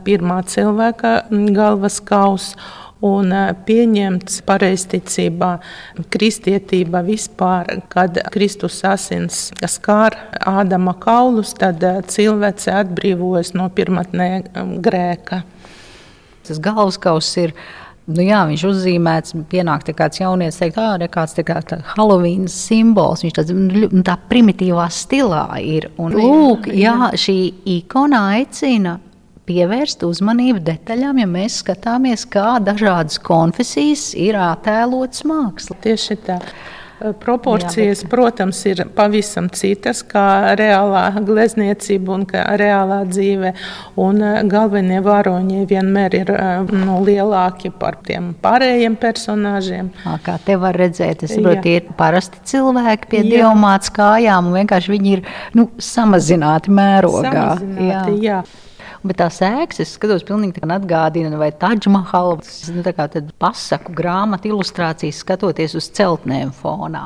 pirmā 0.02 0.40
cilvēka 0.50 1.14
galvas 1.54 2.00
kausa 2.02 2.58
un 3.04 3.32
pieņemts 3.66 4.40
pareizticībā, 4.48 5.50
kristietība 6.10 7.02
vispār, 7.06 7.78
kad 7.92 8.18
Kristus 8.34 8.80
asins 8.86 9.48
skār 9.70 10.16
Ādama 10.48 10.96
kaulus, 10.98 11.52
tad 11.58 11.84
cilvēce 12.10 12.72
atbrīvojas 12.80 13.54
no 13.58 13.68
pirmotnē 13.74 14.30
grēka. 14.82 15.42
Tas 16.48 16.62
galvaskauss 16.64 17.36
ir 17.44 17.54
Nu, 18.08 18.22
jā, 18.24 18.38
viņš 18.48 18.62
uzzīmēts, 18.64 19.34
pienāk 19.52 19.82
kāds 19.92 20.22
jaunietis, 20.22 20.56
teikt, 20.56 20.78
ah, 20.80 20.94
kāds 21.12 21.34
tā 21.36 21.42
kā 21.44 21.58
Halloween 21.90 22.46
simbols. 22.48 23.20
Viņš 23.20 23.34
tāds 23.36 23.52
nu, 23.52 24.00
tā 24.00 24.14
primitīvā 24.30 24.86
stilā 24.88 25.42
ir. 25.60 25.90
Un, 26.00 26.16
lūk, 26.16 26.70
jā, 26.72 27.10
šī 27.20 27.36
ikona 27.76 28.22
aicina 28.38 28.96
pievērst 29.48 30.04
uzmanību 30.06 30.62
detaļām, 30.68 31.22
ja 31.22 31.28
mēs 31.30 31.62
skatāmies, 31.64 32.26
kā 32.30 32.58
dažādas 32.64 33.20
konfesijas 33.24 34.10
ir 34.18 34.38
attēlotas 34.40 35.24
mākslā. 35.28 35.78
Tieši 35.88 36.20
tā. 36.26 36.42
Proporcijas, 36.98 38.00
Jā, 38.00 38.06
bet... 38.08 38.10
protams, 38.10 38.60
ir 38.66 38.80
pavisam 38.96 39.46
citas, 39.54 40.00
kā 40.02 40.56
reālā 40.58 41.04
glezniecība 41.22 42.16
un 42.16 42.24
reālā 42.58 43.04
dzīve. 43.06 43.52
Un 44.02 44.18
galvenie 44.50 44.98
varoņi 45.06 45.62
vienmēr 45.70 46.16
ir 46.18 46.32
nu, 46.74 46.98
lielāki 47.06 47.70
par 47.70 48.00
tiem 48.06 48.32
pārējiem 48.42 48.98
personāžiem. 48.98 49.92
Kā 50.26 50.40
te 50.42 50.58
var 50.58 50.74
redzēt, 50.78 51.22
es 51.22 51.36
saprotu, 51.36 51.76
ir 51.78 51.92
parasti 51.98 52.42
cilvēki 52.50 53.12
pie 53.14 53.22
dievmāts 53.30 53.94
kājām, 53.94 54.50
un 54.50 54.58
vienkārši 54.58 54.96
viņi 54.96 55.14
ir 55.20 55.28
nu, 55.54 55.70
samazināti 55.78 56.74
mērogā. 56.74 57.30
Samazināti, 57.30 58.18
jā. 58.26 58.40
Jā. 58.42 58.42
Bet 59.06 59.20
tās 59.20 59.38
ēkas, 59.46 59.78
es 59.84 59.92
skatos, 59.94 60.24
pilnīgi 60.26 60.64
atgādina, 60.74 61.38
vai 61.38 61.52
Taģmahala, 61.54 62.40
nu, 62.74 62.82
tā 62.86 62.92
kā 62.96 63.06
pasaku 63.38 63.94
grāmatu 63.94 64.50
ilustrācijas 64.50 65.22
skatoties 65.22 65.76
uz 65.78 65.90
celtnēm 65.94 66.50
fonā. 66.56 67.04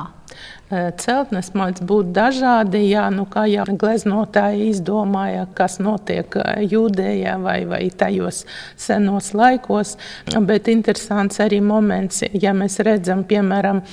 Celtnes 0.73 1.51
mēdz 1.53 1.83
būt 1.85 2.09
dažādi. 2.15 2.81
Jā, 2.89 3.05
nu 3.13 3.25
kā 3.29 3.43
jau 3.51 3.65
gleznotāji 3.67 4.71
izdomāja, 4.71 5.45
kas 5.57 5.77
notiek 5.83 6.33
Jūdejā 6.71 7.35
vai, 7.43 7.59
vai 7.69 7.83
tajos 7.89 8.43
senos 8.79 9.33
laikos. 9.37 9.97
Bet 10.33 10.71
interesants 10.71 11.41
arī 11.43 11.61
moments, 11.61 12.23
ja 12.33 12.55
mēs 12.57 12.79
redzam, 12.85 13.25
piemēram, 13.29 13.83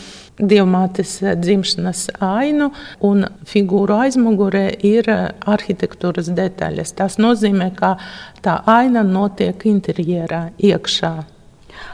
dievmātes 0.40 1.18
dzimšanas 1.42 2.07
ainu, 2.24 2.70
un 3.05 3.26
figūru 3.48 3.98
aizmugurē 4.07 4.70
ir 4.87 5.11
arhitektūras 5.11 6.31
detaļas. 6.37 6.94
Tas 6.96 7.18
nozīmē, 7.20 7.72
ka 7.76 7.96
tā 8.44 8.61
aina 8.79 9.05
notiek 9.05 9.68
interjerā 9.68 10.48
iekšā. 10.57 11.39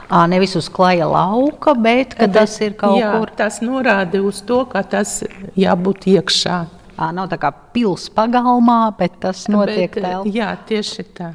À, 0.07 0.23
nevis 0.27 0.55
uz 0.55 0.69
klaja 0.71 1.03
lauka, 1.11 1.73
bet, 1.75 2.13
bet 2.15 2.31
tas 2.31 2.53
ir 2.63 2.77
kaut 2.79 2.95
jā, 2.95 3.11
kur. 3.11 3.31
Tas 3.35 3.59
norāda 3.59 4.21
uz 4.23 4.39
to, 4.47 4.61
ka 4.71 4.79
tas 4.87 5.19
jābūt 5.59 6.07
iekšā. 6.13 6.61
À, 6.95 7.11
nav 7.11 7.27
tā 7.27 7.35
kā 7.41 7.51
pilsēta 7.75 8.15
pagalmā, 8.15 8.79
bet 8.95 9.19
tas 9.19 9.43
notiek 9.51 9.91
telpā. 9.99 10.31
Jā, 10.31 10.55
tieši 10.71 11.07
tā. 11.11 11.33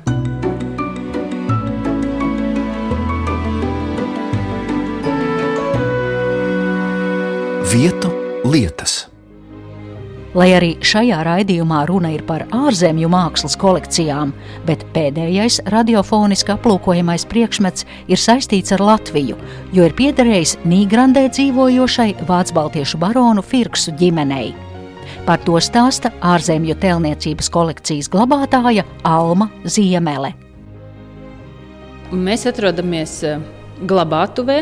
Vietu 7.73 8.09
lietas. 8.49 9.12
Lai 10.33 10.47
arī 10.57 10.71
šajā 10.81 11.19
raidījumā 11.27 11.83
runa 11.91 12.09
ir 12.15 12.23
par 12.25 12.47
ārzemju 12.57 13.11
mākslas 13.13 13.53
kolekcijām, 13.61 14.31
bet 14.65 14.87
pēdējais 14.95 15.59
radiofoniski 15.75 16.55
aplūkojamais 16.55 17.27
priekšmets 17.29 17.85
ir 18.09 18.21
saistīts 18.21 18.73
ar 18.73 18.81
Latviju, 18.81 19.37
jo 19.77 19.85
ir 19.85 19.93
piederējis 19.99 20.55
Nīgrandē 20.65 21.27
dzīvojošai 21.35 22.25
Vācu 22.29 22.57
baltiešu 22.57 23.01
baronu 23.03 23.45
Firksu 23.45 23.93
ģimenei. 24.01 24.55
Par 25.27 25.43
to 25.45 25.61
stāsta 25.61 26.15
ārzemju 26.25 26.79
tēlniecības 26.81 27.53
kolekcijas 27.53 28.09
glabātāja 28.11 28.87
Alma 29.05 29.51
Ziemele. 29.69 30.33
Mēs 32.13 32.49
atrodamies 32.49 33.19
eh, 33.29 33.45
glabātuvē, 33.85 34.59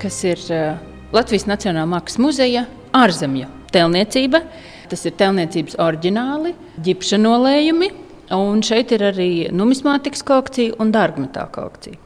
kas 0.00 0.18
ir 0.24 0.40
eh, 0.48 0.80
Latvijas 1.12 1.44
Nacionālā 1.48 1.84
Mākslas 1.92 2.24
muzeja 2.24 2.64
ārzemju 2.96 3.52
tēlniecība. 3.72 4.42
Tas 4.88 5.04
ir 5.04 5.16
tēlniecības 5.20 5.78
oriģināli, 5.84 6.54
ģipšanolējumi. 6.86 7.90
Un 8.36 8.60
šeit 8.64 8.90
ir 8.92 9.06
arī 9.08 9.28
numismātikas 9.56 10.20
kolekcija 10.28 10.76
un 10.82 10.90
dārgmetāla 10.92 11.48
kolekcija. 11.52 11.96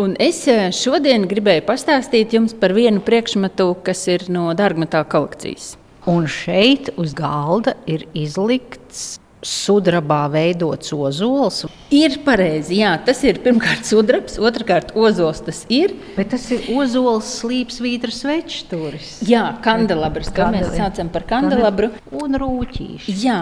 Un 0.00 0.12
es 0.20 0.42
eh, 0.52 0.66
šodien 0.76 1.24
gribēju 1.28 1.64
pastāstīt 1.68 2.36
jums 2.36 2.52
par 2.52 2.74
vienu 2.76 3.00
priekšmetu, 3.04 3.70
kas 3.86 4.04
ir 4.12 4.26
no 4.32 4.50
dārgmetāla 4.56 5.08
kolekcijas. 5.08 5.74
Un 6.08 6.28
šeit 6.28 6.92
uz 7.00 7.16
galda 7.16 7.74
ir 7.88 8.06
izlikts 8.16 9.19
sudrabā 9.46 10.24
veidots 10.32 10.92
ozols. 10.94 11.64
Ir 11.94 12.18
pareizi, 12.24 12.76
jā, 12.80 12.92
tas 13.04 13.22
ir 13.26 13.40
pirmkārt 13.42 13.88
sudrabs, 13.88 14.36
otrkārt 14.40 14.92
ozols 14.98 15.40
tas 15.46 15.62
ir. 15.72 15.94
Bet 16.16 16.30
tas 16.34 16.44
ir 16.54 16.68
ozols 16.76 17.28
slīpsvītras 17.40 18.20
večturis. 18.28 19.10
Jā, 19.26 19.42
kandelabrs, 19.64 20.30
kā 20.36 20.50
mēs 20.54 20.74
saucam 20.76 21.10
par 21.12 21.26
kandelabru. 21.30 21.90
Un 22.20 22.36
rūķīši. 22.40 23.16
Jā, 23.24 23.40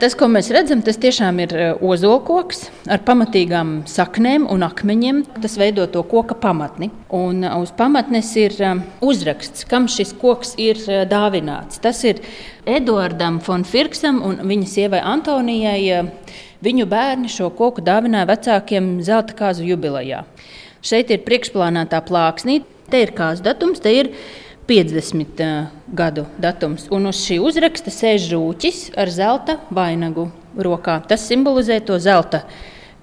tas, 0.00 0.16
ko 0.18 0.30
mēs 0.30 0.50
redzam, 0.54 0.82
tas 0.86 1.00
tiešām 1.02 1.42
ir 1.44 1.54
eh, 1.56 1.84
ozolkoks 1.84 2.66
ar 2.92 3.02
pamatīgām 3.06 3.80
saknēm 3.90 4.46
un 4.52 4.66
akmeņiem. 4.66 5.22
Tas 5.42 5.58
veido 5.60 5.88
to 5.90 6.04
koka 6.06 6.38
pamatni. 6.38 6.90
Un 7.14 7.44
eh, 7.44 7.56
uz 7.60 7.74
pamatnes 7.76 8.32
ir 8.40 8.56
eh, 8.62 8.84
uzraksts, 9.04 9.66
kam 9.68 9.90
šis 9.90 10.14
koks 10.20 10.54
ir 10.62 10.80
dāvināts. 11.10 11.80
Tas 11.82 12.02
ir 12.06 12.22
Eduardam 12.66 13.38
Fonfirksam 13.44 14.18
un 14.26 14.40
viņa 14.48 14.68
sievai 14.70 15.02
Antonijai. 15.06 16.08
Viņu 16.66 16.86
bērni 16.90 17.30
šo 17.30 17.50
koku 17.54 17.84
dāvināja 17.84 18.26
vecākiem 18.30 18.96
zelta 19.06 19.36
kāzu 19.38 19.66
jubilejā. 19.68 20.24
Šeit 20.82 21.12
ir 21.14 21.22
priekšplānā 21.26 21.84
plāksnī, 22.08 22.60
te 22.90 23.02
ir 23.04 23.12
kāzu 23.14 23.44
datums, 23.46 23.82
te 23.82 23.92
ir 23.92 24.10
50 24.66 25.42
uh, 25.42 25.68
gadu 25.94 26.26
datums. 26.42 26.88
Un 26.90 27.06
uz 27.06 27.20
šī 27.22 27.38
uzraksta 27.42 27.92
sēž 27.94 28.30
rūķis 28.32 28.80
ar 28.98 29.10
zelta 29.14 29.60
vainagu 29.70 30.26
rokā. 30.58 30.98
Tas 31.06 31.26
simbolizē 31.28 31.78
to 31.86 31.98
zelta 32.02 32.42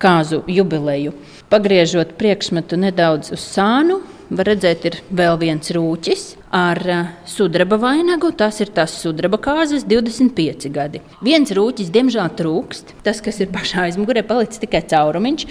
kāzu 0.02 0.42
jubileju. 0.52 1.14
Pagriežot 1.52 2.18
priekšmetu 2.20 2.80
nedaudz 2.82 3.32
uz 3.36 3.46
sānu, 3.54 4.02
var 4.32 4.48
redzēt, 4.48 4.86
ir 4.88 4.98
vēl 5.14 5.38
viens 5.42 5.72
rūķis 5.76 6.26
ar 6.54 6.80
uh, 6.90 7.08
sudraba 7.30 7.80
vainagu. 7.82 8.32
Tas 8.38 8.62
ir 8.64 8.72
tas 8.76 8.94
sudraba 9.02 9.40
kāzas, 9.42 9.86
25 9.90 10.70
gadi. 10.74 11.02
Viens 11.26 11.52
rūķis, 11.54 11.92
diemžēl, 11.94 12.30
trūkst. 12.38 12.94
Tas, 13.06 13.22
kas 13.24 13.42
ir 13.44 13.52
pašā 13.54 13.88
aizmugurē, 13.88 14.26
palicis 14.28 14.62
tikai 14.64 14.84
caurumiņš. 14.94 15.48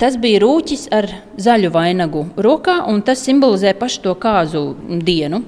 Tas 0.00 0.18
bija 0.20 0.42
rūķis 0.42 0.86
ar 0.94 1.08
zaļu 1.40 1.72
vainagu 1.74 2.26
rokā, 2.36 2.80
un 2.90 3.02
tas 3.06 3.22
simbolizē 3.24 3.74
pašu 3.78 4.04
to 4.06 4.14
kāzu 4.20 4.64
dienu. 5.04 5.42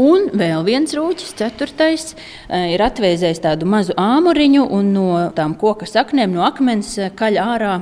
Un 0.00 0.30
vēl 0.38 0.62
viens 0.64 0.92
rūķis, 0.96 1.34
ceturtais, 1.38 2.12
uh, 2.14 2.66
ir 2.74 2.82
atvēzējis 2.84 3.44
tādu 3.46 3.68
mazu 3.68 3.96
āmuriņu, 4.00 4.66
un 4.72 4.92
no 4.96 5.08
tām 5.36 5.56
koka 5.60 5.88
saknēm, 5.88 6.36
no 6.36 6.46
akmens 6.46 6.94
uh, 6.98 7.10
kaļ 7.14 7.40
ārā 7.44 7.80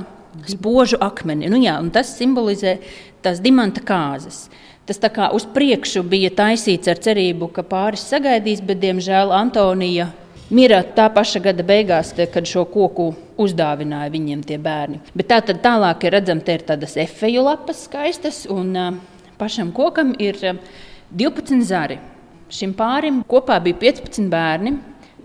spožu 0.49 0.99
akmeni. 1.01 1.49
Nu, 1.49 1.59
jā, 1.61 1.75
tas 1.93 2.11
simbolizē 2.17 2.77
tās 3.23 3.41
dimanta 3.43 3.83
kāzas. 3.85 4.47
Tas 4.89 4.97
tā 4.97 5.11
kā 5.13 5.29
uz 5.37 5.45
priekšu 5.45 6.01
bija 6.07 6.31
taisīts 6.33 6.89
ar 6.89 6.97
cerību, 6.97 7.51
ka 7.53 7.63
pāris 7.67 8.07
sagaidīs, 8.09 8.63
bet, 8.65 8.81
diemžēl, 8.81 9.33
Antonija 9.35 10.09
mira 10.49 10.81
tā 10.81 11.05
paša 11.13 11.43
gada 11.45 11.63
beigās, 11.63 12.15
kad 12.17 12.49
šo 12.49 12.65
koku 12.71 13.11
uzdāvināja 13.39 14.09
viņiem 14.15 14.41
tie 14.47 14.57
bērni. 14.57 15.03
Bet 15.13 15.29
tā 15.29 15.43
tad 15.45 15.61
tālāk 15.61 16.07
ir 16.07 16.17
redzams, 16.17 16.43
te 16.45 16.57
ir 16.57 16.65
tādas 16.65 16.97
efeju 16.97 17.45
lapas 17.45 17.85
skaistas, 17.85 18.47
un 18.49 18.73
pašam 19.37 19.69
kokam 19.71 20.15
ir 20.17 20.41
uh, 20.41 20.57
12 21.11 21.63
zari. 21.65 21.97
Šim 22.53 22.75
pārim 22.77 23.23
kopā 23.29 23.57
bija 23.63 23.77
15 23.81 24.29
bērni. 24.29 24.75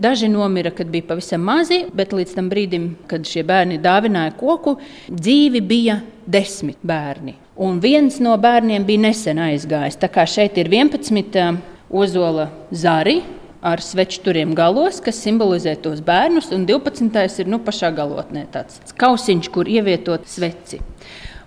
Daži 0.01 0.27
nomira, 0.27 0.71
kad 0.75 0.89
bija 0.91 1.05
pavisam 1.07 1.45
mazi, 1.45 1.85
bet 1.93 2.11
līdz 2.13 2.33
tam 2.35 2.49
brīdim, 2.51 2.89
kad 3.07 3.23
šie 3.29 3.45
bērni 3.47 3.77
dāvināja 3.79 4.33
koku, 4.35 4.75
dzīvi 5.07 5.61
bija 5.63 6.01
desmit 6.27 6.81
bērni. 6.83 7.37
Un 7.55 7.79
viens 7.79 8.17
no 8.19 8.33
bērniem 8.35 8.83
bija 8.83 9.05
nesen 9.05 9.39
aizgājis. 9.39 9.95
Tā 10.01 10.09
kā 10.11 10.25
šeit 10.27 10.57
ir 10.59 10.67
11 10.67 11.39
uh, 11.39 11.59
ozola 11.87 12.49
zari 12.71 13.21
ar 13.65 13.81
svečturiem 13.81 14.51
galos, 14.57 14.99
kas 15.01 15.21
simbolizē 15.23 15.73
tos 15.81 16.01
bērnus, 16.05 16.51
un 16.53 16.67
12. 16.67 17.39
ir 17.41 17.47
nu, 17.49 17.61
pašā 17.63 17.89
galotnē 17.95 18.43
tāds 18.53 18.93
kausiņš, 18.99 19.49
kur 19.55 19.71
ievietot 19.71 20.27
sveci. 20.29 20.81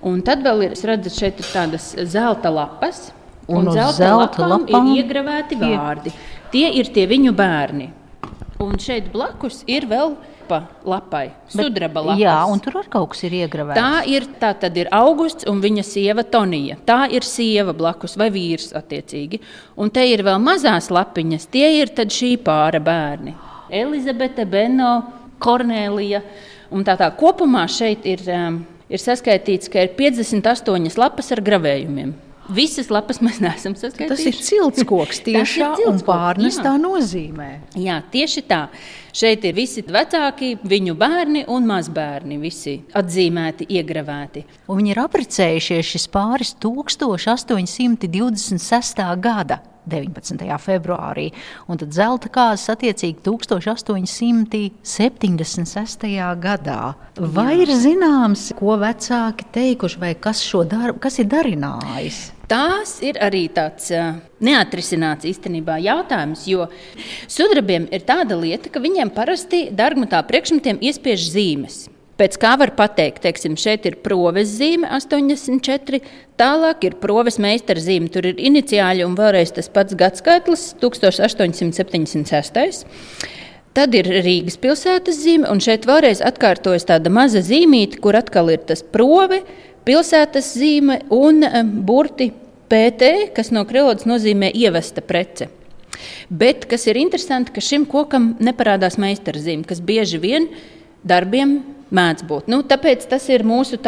Un 0.08 0.22
tad 0.26 0.42
vēl 0.46 0.64
ir, 0.66 0.74
redzat, 0.88 1.14
šeit 1.14 1.42
ir 1.42 1.50
tādas 1.52 1.92
zelta 2.10 2.50
lapas, 2.54 3.10
un, 3.46 3.68
un 3.68 3.70
zelta, 3.74 3.98
zelta 4.00 4.48
lapām, 4.48 4.64
lapām 4.64 4.90
ir 4.94 5.04
iegravēti 5.04 5.60
vārdi. 5.60 6.14
Tie 6.54 6.66
ir 6.80 6.90
tie 6.94 7.06
viņu 7.10 7.34
bērni. 7.36 7.92
Un 8.64 8.80
šeit 8.82 9.12
blakus 9.12 9.60
ir 9.70 9.86
vēl 9.90 10.16
lapa 10.48 10.68
lapai, 10.84 11.30
sudraba 11.52 12.02
lapai. 12.02 12.22
Jā, 12.22 12.36
un 12.48 12.60
tur 12.60 12.78
arī 12.80 12.90
kaut 12.92 13.12
kas 13.12 13.24
ir 13.28 13.36
iegravēts. 13.42 13.78
Tā 13.78 14.02
ir, 14.08 14.26
tā 14.40 14.52
tad 14.56 14.76
ir 14.76 14.88
augusts 14.94 15.46
un 15.48 15.60
viņa 15.60 15.84
sieva 15.84 16.24
Tonija. 16.24 16.78
Tā 16.88 17.08
ir 17.12 17.26
sieva 17.26 17.74
blakus 17.76 18.16
vai 18.16 18.30
vīrs 18.32 18.72
attiecīgi. 18.78 19.40
Un 19.76 19.90
te 19.90 20.04
ir 20.08 20.24
vēl 20.26 20.40
mazās 20.40 20.90
lapiņas, 20.90 21.48
tie 21.52 21.68
ir 21.80 21.92
tad 21.94 22.12
šī 22.14 22.36
pāra 22.44 22.80
bērni. 22.80 23.34
Elizabete, 23.70 24.46
Beno, 24.48 25.02
Kornelija. 25.38 26.22
Un 26.72 26.84
tā 26.84 26.96
tā 27.00 27.10
kopumā 27.16 27.66
šeit 27.68 28.06
ir, 28.08 28.24
um, 28.32 28.62
ir 28.88 29.00
saskaitīts, 29.00 29.70
ka 29.72 29.84
ir 29.84 29.94
58 29.96 30.98
lapas 31.00 31.32
ar 31.32 31.44
gravējumiem. 31.44 32.16
Visas 32.48 32.88
lapas 32.88 33.18
mēs 33.20 33.42
neesam 33.44 33.74
saskaitījuši. 33.76 34.08
Tas 34.08 34.24
ir 34.24 34.32
ciltskoks 34.46 35.18
tiešā 35.26 35.74
un 35.88 35.98
pārnes 36.04 36.56
tā 36.64 36.78
nozīmē. 36.80 37.48
Jā, 37.76 38.02
tieši 38.12 38.42
tā. 38.48 38.68
Šeit 39.18 39.44
ir 39.44 39.54
visi 39.56 39.82
vecāki, 39.84 40.58
viņu 40.68 40.94
bērni 40.98 41.44
un 41.52 41.66
mazbērni, 41.68 42.38
visi 42.40 42.82
atzīmēti, 42.96 43.66
iegravēti. 43.78 44.44
Un 44.68 44.76
viņi 44.80 44.90
ir 44.94 44.98
apprecējušies 45.04 45.86
šis 45.92 46.06
pāris 46.14 46.50
1826. 46.62 49.02
gada. 49.20 49.56
19. 49.88 50.58
februārī, 50.62 51.32
un 51.68 51.76
tad 51.80 51.92
zelta 51.96 52.28
kāzas 52.32 52.68
attiecīgi 52.74 53.18
1876. 53.26 56.06
gadā. 56.42 56.94
Vai 57.18 57.54
Jā. 57.56 57.62
ir 57.64 57.70
zināms, 57.82 58.42
ko 58.58 58.70
vecāki 58.80 59.44
teikuši, 59.54 59.98
vai 60.00 60.14
kas 60.14 60.38
šo 60.44 60.64
darbu, 60.68 60.98
kas 61.02 61.18
ir 61.18 61.26
darinājis? 61.32 62.18
Tās 62.48 62.90
ir 63.04 63.14
arī 63.20 63.48
tāds 63.52 63.90
uh, 63.92 64.16
neatrisināts 64.40 65.24
īstenībā 65.28 65.76
jautājums, 65.84 66.46
jo 66.48 66.64
sudrabiem 67.28 67.84
ir 67.92 68.00
tāda 68.08 68.40
lieta, 68.40 68.72
ka 68.72 68.80
viņiem 68.80 69.12
parasti 69.12 69.68
dārgmatā 69.76 70.22
priekšmetiem 70.30 70.80
iespiež 70.80 71.28
zīmes. 71.28 71.97
Pēc 72.18 72.34
kā 72.42 72.56
var 72.58 72.72
pateikt, 72.74 73.20
teiksim, 73.22 73.52
šeit 73.54 73.84
ir 73.86 73.94
proves 74.02 74.50
zīme 74.58 74.88
84, 74.90 76.00
tālāk 76.40 76.82
ir 76.88 76.96
proves 76.98 77.38
meistara 77.38 77.78
zīme. 77.78 78.10
Tur 78.10 78.26
ir 78.26 78.40
iniciāļi 78.42 79.04
un 79.06 79.14
vēlreiz 79.18 79.52
tas 79.54 79.70
pats 79.70 79.94
gadsimts, 79.94 80.74
1876. 80.82 82.82
Tad 83.78 83.94
ir 83.94 84.10
Rīgas 84.24 84.58
pilsētas 84.58 85.20
zīme, 85.22 85.46
un 85.46 85.62
šeit 85.62 85.86
vēlreiz 85.86 86.18
atkārtojas 86.26 86.88
tāda 86.88 87.12
maza 87.14 87.38
zīmīte, 87.46 88.00
kur 88.02 88.18
atkal 88.18 88.50
ir 88.50 88.66
tas 88.66 88.82
prove, 88.82 89.44
pilsētas 89.86 90.50
zīme 90.58 90.98
un 91.14 91.46
burti 91.86 92.32
PT, 92.68 93.30
kas 93.38 93.54
no 93.54 93.62
krievodas 93.68 94.10
nozīmē 94.10 94.50
ievesta 94.58 95.06
prece. 95.06 95.46
Bet 96.28 96.66
kas 96.66 96.90
ir 96.90 96.98
interesanti, 96.98 97.54
ka 97.54 97.62
šim 97.62 97.86
kokam 97.86 98.34
neparādās 98.42 98.98
meistarzīme, 98.98 99.62
kas 99.70 99.78
bieži 99.78 100.18
vien 100.18 100.50
darbiem 101.06 101.77
mēdz 101.94 102.24
būt. 102.28 102.48
Nu, 102.52 102.62
tāpēc 102.66 103.06
tas 103.10 103.28
ir 103.32 103.44
mūsu 103.46 103.78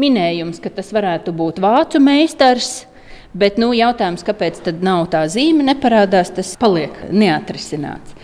minējums, 0.00 0.60
ka 0.62 0.72
tas 0.74 0.92
varētu 0.94 1.34
būt 1.36 1.60
vācu 1.62 2.02
meistars. 2.02 2.86
Bet 3.30 3.60
nu, 3.62 3.70
jautājums, 3.76 4.24
kāpēc 4.26 4.58
tā 5.10 5.22
zīme, 5.30 5.62
neparādās, 5.68 6.32
tas 6.34 6.56
paliek 6.58 6.96
neatrisināts. 7.14 8.16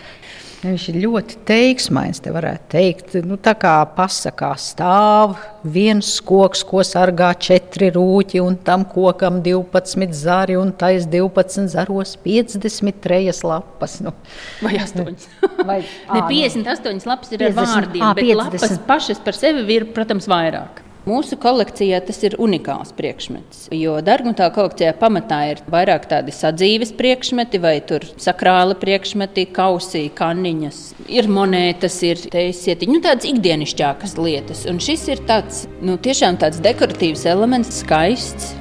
Viņš 0.57 0.85
ir 0.89 0.95
ļoti 1.03 1.35
teiksmains, 1.45 2.17
te 2.23 2.31
varētu 2.33 2.71
teikt. 2.71 3.11
Nu, 3.27 3.35
tā 3.37 3.53
kā 3.59 3.75
pasakā 3.93 4.49
stāv 4.57 5.35
viens 5.61 6.15
koks, 6.25 6.63
ko 6.65 6.81
sargā 6.87 7.29
četri 7.37 7.91
rūķi, 7.93 8.41
un 8.41 8.57
tam 8.65 8.87
kokam 8.89 9.37
12 9.45 10.17
zari, 10.17 10.57
un 10.57 10.73
tais 10.73 11.05
12 11.05 11.69
zaros 11.75 12.15
53 12.25 13.43
lapas. 13.45 13.99
Nu. 14.01 14.15
Vai 14.63 14.73
8? 14.81 15.13
Vai, 15.69 15.83
ne, 15.83 16.25
58 16.25 17.05
lapas 17.05 17.31
ir 17.37 17.45
50, 17.45 17.53
ar 17.53 17.61
vārdiem, 17.61 18.01
à, 18.01 18.11
bet 18.17 18.25
50. 18.25 18.41
lapas 18.41 18.83
pašas 18.89 19.21
par 19.21 19.37
sevi 19.37 19.67
ir, 19.77 19.89
protams, 19.93 20.25
vairāk. 20.31 20.86
Mūsu 21.07 21.37
kolekcijā 21.39 22.01
tas 22.03 22.17
ir 22.27 22.33
unikāls 22.43 22.89
priekšmets. 22.97 23.69
Jo 23.71 23.93
Dārgumā 24.03 24.49
kolekcijā 24.51 24.91
pamatā 24.99 25.37
ir 25.53 25.61
vairāk 25.71 26.03
tādi 26.11 26.33
sadzīves 26.35 26.91
priekšmeti, 26.99 27.61
vai 27.63 27.77
sakrāla 28.19 28.75
priekšmeti, 28.75 29.45
kausī, 29.55 30.09
kanniņas, 30.11 30.81
ir 31.07 31.29
monētas, 31.31 31.95
ir 32.03 32.23
teisietiņi, 32.33 32.97
nu, 32.97 33.03
tādas 33.05 33.29
ikdienišķākas 33.29 34.17
lietas. 34.19 34.65
Un 34.67 34.81
šis 34.83 35.05
ir 35.13 35.21
tāds, 35.29 35.63
nu, 35.79 35.95
tiešām 35.95 36.41
tāds 36.41 36.59
dekoratīvs 36.65 37.23
elements, 37.31 37.71
skaists. 37.85 38.51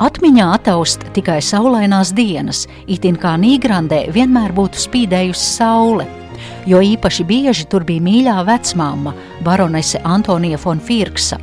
Atmiņā 0.00 0.46
ataust 0.56 1.04
tikai 1.12 1.42
saulainās 1.44 2.14
dienas, 2.16 2.64
itin 2.88 3.20
kā 3.20 3.34
Nīgrandē 3.36 4.06
vienmēr 4.16 4.56
būtu 4.56 4.80
spīdējusi 4.80 5.52
saule 5.58 6.08
jo 6.66 6.80
īpaši 6.84 7.26
bieži 7.28 7.68
tur 7.70 7.84
bija 7.88 8.04
mīļā 8.04 8.40
vecmāma, 8.48 9.14
baronese 9.44 10.00
Antonija 10.04 10.60
von 10.64 10.80
Firksa. 10.80 11.40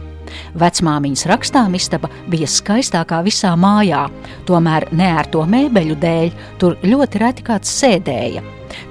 Vecmāmiņas 0.57 1.25
rakstām 1.31 1.75
istaba 1.77 2.10
bija 2.31 2.47
skaistākā 2.51 3.21
visā 3.25 3.53
mājā, 3.60 4.07
tomēr 4.47 4.88
neērto 4.91 5.45
mēbeļu 5.49 5.97
dēļ 6.01 6.36
tur 6.62 6.77
ļoti 6.83 7.23
reti 7.23 7.45
kāds 7.47 7.71
sēdēja. 7.81 8.43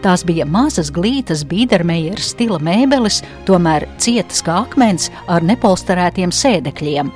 Tās 0.02 0.24
bija 0.26 0.46
mazas 0.48 0.90
glītas 0.94 1.44
Bīdermeijera 1.48 2.22
stila 2.22 2.58
mēbeles, 2.62 3.20
tomēr 3.48 3.86
cietas 4.02 4.42
kā 4.44 4.62
akmens 4.64 5.10
ar 5.28 5.44
nepolsterētiem 5.44 6.32
sēdekļiem. 6.32 7.12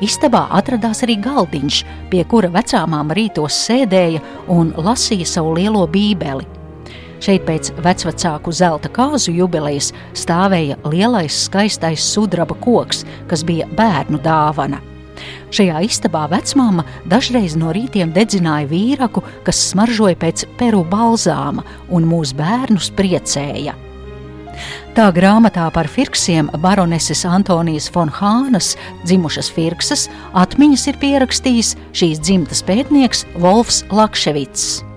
Istabā 0.00 0.46
atradās 0.56 1.02
arī 1.04 1.18
galdiņš, 1.20 1.82
pie 2.08 2.22
kura 2.28 2.48
vecāmām 2.54 3.12
rītos 3.16 3.58
sēdēja 3.66 4.22
un 4.48 4.72
lasīja 4.80 5.28
savu 5.28 5.58
lielo 5.58 5.84
bībeli. 5.92 6.59
Šeit 7.20 7.44
pēc 7.44 7.72
vecvecāku 7.84 8.52
zelta 8.56 8.88
kāzu 8.92 9.34
jubilejas 9.36 9.90
stāvēja 10.16 10.78
lielais 10.88 11.42
skaistais 11.46 12.04
sudraba 12.14 12.56
koks, 12.64 13.04
kas 13.28 13.44
bija 13.44 13.68
bērnu 13.76 14.22
dāvana. 14.24 14.80
Šajā 15.52 15.82
istabā 15.84 16.24
vecmāma 16.30 16.86
dažreiz 17.10 17.56
no 17.58 17.74
rītiem 17.76 18.14
dedzināja 18.14 18.70
vīraku, 18.70 19.22
kas 19.44 19.60
smaržoja 19.72 20.16
pēc 20.20 20.46
peru 20.56 20.80
balzāma 20.88 21.66
un 21.92 22.08
mūsu 22.08 22.38
bērnus 22.38 22.88
priecēja. 22.96 23.76
Tā 24.96 25.06
grāmatā 25.14 25.68
par 25.74 25.88
firksiem 25.88 26.50
baroneses 26.62 27.22
Antonijas 27.28 27.88
von 27.94 28.10
Hānas, 28.10 28.74
dzimušas 29.04 29.50
firksas, 29.54 30.08
atmiņas 30.36 30.86
ir 30.90 31.00
pierakstījis 31.04 31.74
šīs 31.96 32.22
dzimtas 32.26 32.64
pētnieks 32.66 33.26
Wolfs 33.38 33.84
Lakševits. 33.94 34.89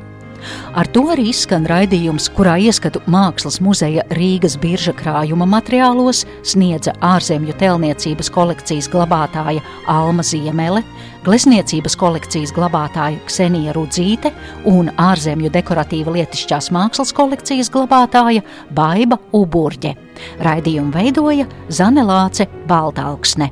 Ar 0.74 0.90
to 0.94 1.06
arī 1.14 1.30
izskan 1.32 1.68
raidījums, 1.70 2.30
kurā 2.34 2.56
ieskatu 2.62 3.02
mākslas 3.12 3.60
muzeja 3.64 4.06
Rīgas 4.18 4.58
birža 4.62 4.94
krājuma 4.98 5.48
materiālos 5.50 6.24
sniedza 6.46 6.96
ārzemju 7.04 7.56
telniecības 7.62 8.32
kolekcijas 8.34 8.90
glabātāja 8.94 9.64
Alma 9.92 10.26
Ziemele, 10.26 10.84
glezniecības 11.26 11.96
kolekcijas 12.00 12.54
glabātāja 12.56 13.22
Ksenija 13.28 13.74
Rudzīte 13.78 14.34
un 14.70 14.92
ārzemju 15.00 15.52
dekoratīva 15.54 16.16
lietišķās 16.18 16.72
mākslas 16.76 17.14
kolekcijas 17.16 17.72
glabātāja 17.74 18.44
Baiba 18.76 19.20
Uburģe. 19.34 19.96
Raidījumu 20.44 20.94
veidoja 20.94 21.50
Zane 21.70 22.06
Lāce 22.06 22.48
Baltalksne. 22.68 23.52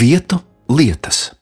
Vietu 0.00 0.40
lietas. 0.68 1.39